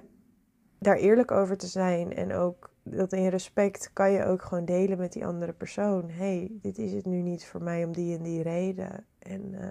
daar 0.80 0.96
eerlijk 0.96 1.32
over 1.32 1.58
te 1.58 1.68
zijn 1.68 2.16
en 2.16 2.34
ook 2.34 2.70
dat 2.84 3.14
in 3.14 3.28
respect 3.28 3.90
kan 3.94 4.12
je 4.12 4.26
ook 4.26 4.42
gewoon 4.42 4.66
delen 4.66 4.98
met 4.98 5.14
die 5.14 5.26
andere 5.26 5.54
persoon. 5.54 6.10
hey, 6.10 6.52
dit 6.62 6.78
is 6.78 6.94
het 6.94 7.06
nu 7.06 7.22
niet 7.22 7.46
voor 7.46 7.64
mij 7.64 7.84
om 7.84 7.94
die 7.94 8.18
en 8.18 8.24
die 8.24 8.42
reden. 8.42 9.06
En 9.20 9.54
uh, 9.54 9.68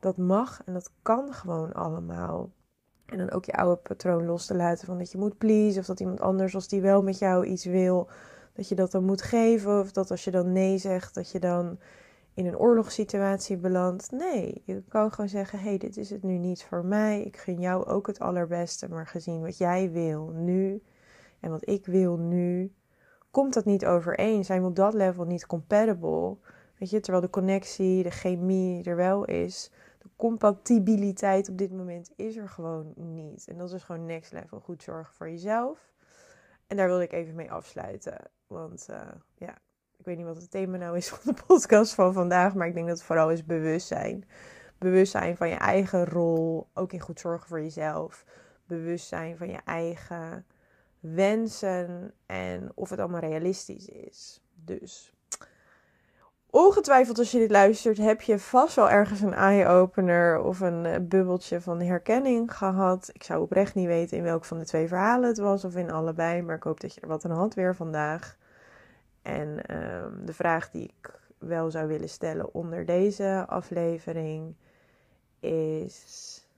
dat 0.00 0.16
mag 0.16 0.62
en 0.64 0.72
dat 0.72 0.90
kan 1.02 1.32
gewoon 1.32 1.72
allemaal. 1.72 2.50
En 3.06 3.18
dan 3.18 3.30
ook 3.30 3.44
je 3.44 3.52
oude 3.52 3.76
patroon 3.76 4.26
los 4.26 4.46
te 4.46 4.54
laten 4.54 4.86
van 4.86 4.98
dat 4.98 5.12
je 5.12 5.18
moet 5.18 5.38
please. 5.38 5.78
Of 5.78 5.86
dat 5.86 6.00
iemand 6.00 6.20
anders, 6.20 6.54
als 6.54 6.68
die 6.68 6.80
wel 6.80 7.02
met 7.02 7.18
jou 7.18 7.46
iets 7.46 7.64
wil, 7.64 8.08
dat 8.52 8.68
je 8.68 8.74
dat 8.74 8.90
dan 8.90 9.04
moet 9.04 9.22
geven. 9.22 9.80
Of 9.80 9.92
dat 9.92 10.10
als 10.10 10.24
je 10.24 10.30
dan 10.30 10.52
nee 10.52 10.78
zegt, 10.78 11.14
dat 11.14 11.30
je 11.30 11.38
dan 11.38 11.78
in 12.34 12.46
een 12.46 12.58
oorlogssituatie 12.58 13.56
belandt. 13.56 14.10
Nee, 14.10 14.62
je 14.64 14.82
kan 14.88 15.12
gewoon 15.12 15.28
zeggen: 15.28 15.58
hé, 15.58 15.68
hey, 15.68 15.78
dit 15.78 15.96
is 15.96 16.10
het 16.10 16.22
nu 16.22 16.38
niet 16.38 16.64
voor 16.64 16.84
mij. 16.84 17.22
Ik 17.22 17.36
gun 17.36 17.60
jou 17.60 17.86
ook 17.86 18.06
het 18.06 18.18
allerbeste. 18.18 18.88
Maar 18.88 19.06
gezien 19.06 19.40
wat 19.40 19.58
jij 19.58 19.90
wil 19.90 20.30
nu 20.34 20.82
en 21.44 21.50
wat 21.50 21.68
ik 21.68 21.86
wil 21.86 22.16
nu, 22.16 22.74
komt 23.30 23.54
dat 23.54 23.64
niet 23.64 23.86
overeen. 23.86 24.44
Zijn 24.44 24.60
we 24.60 24.68
op 24.68 24.76
dat 24.76 24.94
level 24.94 25.24
niet 25.24 25.46
compatible? 25.46 26.36
Weet 26.78 26.90
je, 26.90 27.00
terwijl 27.00 27.24
de 27.24 27.30
connectie, 27.30 28.02
de 28.02 28.10
chemie 28.10 28.84
er 28.84 28.96
wel 28.96 29.24
is 29.24 29.70
compatibiliteit 30.16 31.48
op 31.48 31.58
dit 31.58 31.72
moment 31.72 32.10
is 32.16 32.36
er 32.36 32.48
gewoon 32.48 32.92
niet. 32.96 33.48
En 33.48 33.58
dat 33.58 33.72
is 33.72 33.82
gewoon 33.82 34.06
next 34.06 34.32
level. 34.32 34.60
Goed 34.60 34.82
zorgen 34.82 35.14
voor 35.14 35.30
jezelf. 35.30 35.92
En 36.66 36.76
daar 36.76 36.86
wilde 36.86 37.02
ik 37.02 37.12
even 37.12 37.34
mee 37.34 37.52
afsluiten. 37.52 38.18
Want 38.46 38.86
uh, 38.90 39.00
ja, 39.34 39.58
ik 39.96 40.04
weet 40.04 40.16
niet 40.16 40.26
wat 40.26 40.36
het 40.36 40.50
thema 40.50 40.76
nou 40.76 40.96
is 40.96 41.08
van 41.14 41.34
de 41.34 41.42
podcast 41.46 41.94
van 41.94 42.12
vandaag. 42.12 42.54
Maar 42.54 42.66
ik 42.66 42.74
denk 42.74 42.86
dat 42.86 42.96
het 42.96 43.06
vooral 43.06 43.30
is 43.30 43.44
bewustzijn. 43.44 44.24
Bewustzijn 44.78 45.36
van 45.36 45.48
je 45.48 45.54
eigen 45.54 46.04
rol. 46.04 46.68
Ook 46.74 46.92
in 46.92 47.00
goed 47.00 47.20
zorgen 47.20 47.48
voor 47.48 47.60
jezelf. 47.60 48.24
Bewustzijn 48.66 49.36
van 49.36 49.48
je 49.48 49.60
eigen 49.64 50.46
wensen. 51.12 52.14
En 52.26 52.72
of 52.74 52.90
het 52.90 52.98
allemaal 52.98 53.20
realistisch 53.20 53.88
is. 53.88 54.40
Dus 54.54 55.14
Ongetwijfeld 56.54 57.18
als 57.18 57.30
je 57.30 57.38
dit 57.38 57.50
luistert, 57.50 57.98
heb 57.98 58.20
je 58.20 58.38
vast 58.38 58.76
wel 58.76 58.90
ergens 58.90 59.20
een 59.20 59.34
eye-opener 59.34 60.40
of 60.40 60.60
een 60.60 60.84
uh, 60.84 60.96
bubbeltje 61.00 61.60
van 61.60 61.80
herkenning 61.80 62.56
gehad. 62.56 63.10
Ik 63.12 63.22
zou 63.22 63.42
oprecht 63.42 63.74
niet 63.74 63.86
weten 63.86 64.16
in 64.16 64.22
welk 64.22 64.44
van 64.44 64.58
de 64.58 64.64
twee 64.64 64.88
verhalen 64.88 65.28
het 65.28 65.38
was 65.38 65.64
of 65.64 65.76
in 65.76 65.90
allebei, 65.90 66.42
maar 66.42 66.56
ik 66.56 66.62
hoop 66.62 66.80
dat 66.80 66.94
je 66.94 67.00
er 67.00 67.08
wat 67.08 67.24
aan 67.24 67.30
had 67.30 67.54
weer 67.54 67.74
vandaag. 67.74 68.36
En 69.22 69.48
uh, 69.48 70.04
de 70.24 70.32
vraag 70.32 70.70
die 70.70 70.94
ik 70.98 71.20
wel 71.38 71.70
zou 71.70 71.86
willen 71.86 72.08
stellen 72.08 72.54
onder 72.54 72.86
deze 72.86 73.44
aflevering 73.48 74.56
is: 75.40 76.48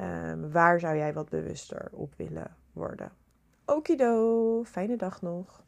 um, 0.00 0.50
waar 0.52 0.80
zou 0.80 0.96
jij 0.96 1.12
wat 1.12 1.28
bewuster 1.28 1.88
op 1.92 2.14
willen 2.16 2.56
worden? 2.72 3.12
Okido, 3.70 4.64
fijne 4.64 4.96
dag 4.96 5.22
nog. 5.22 5.62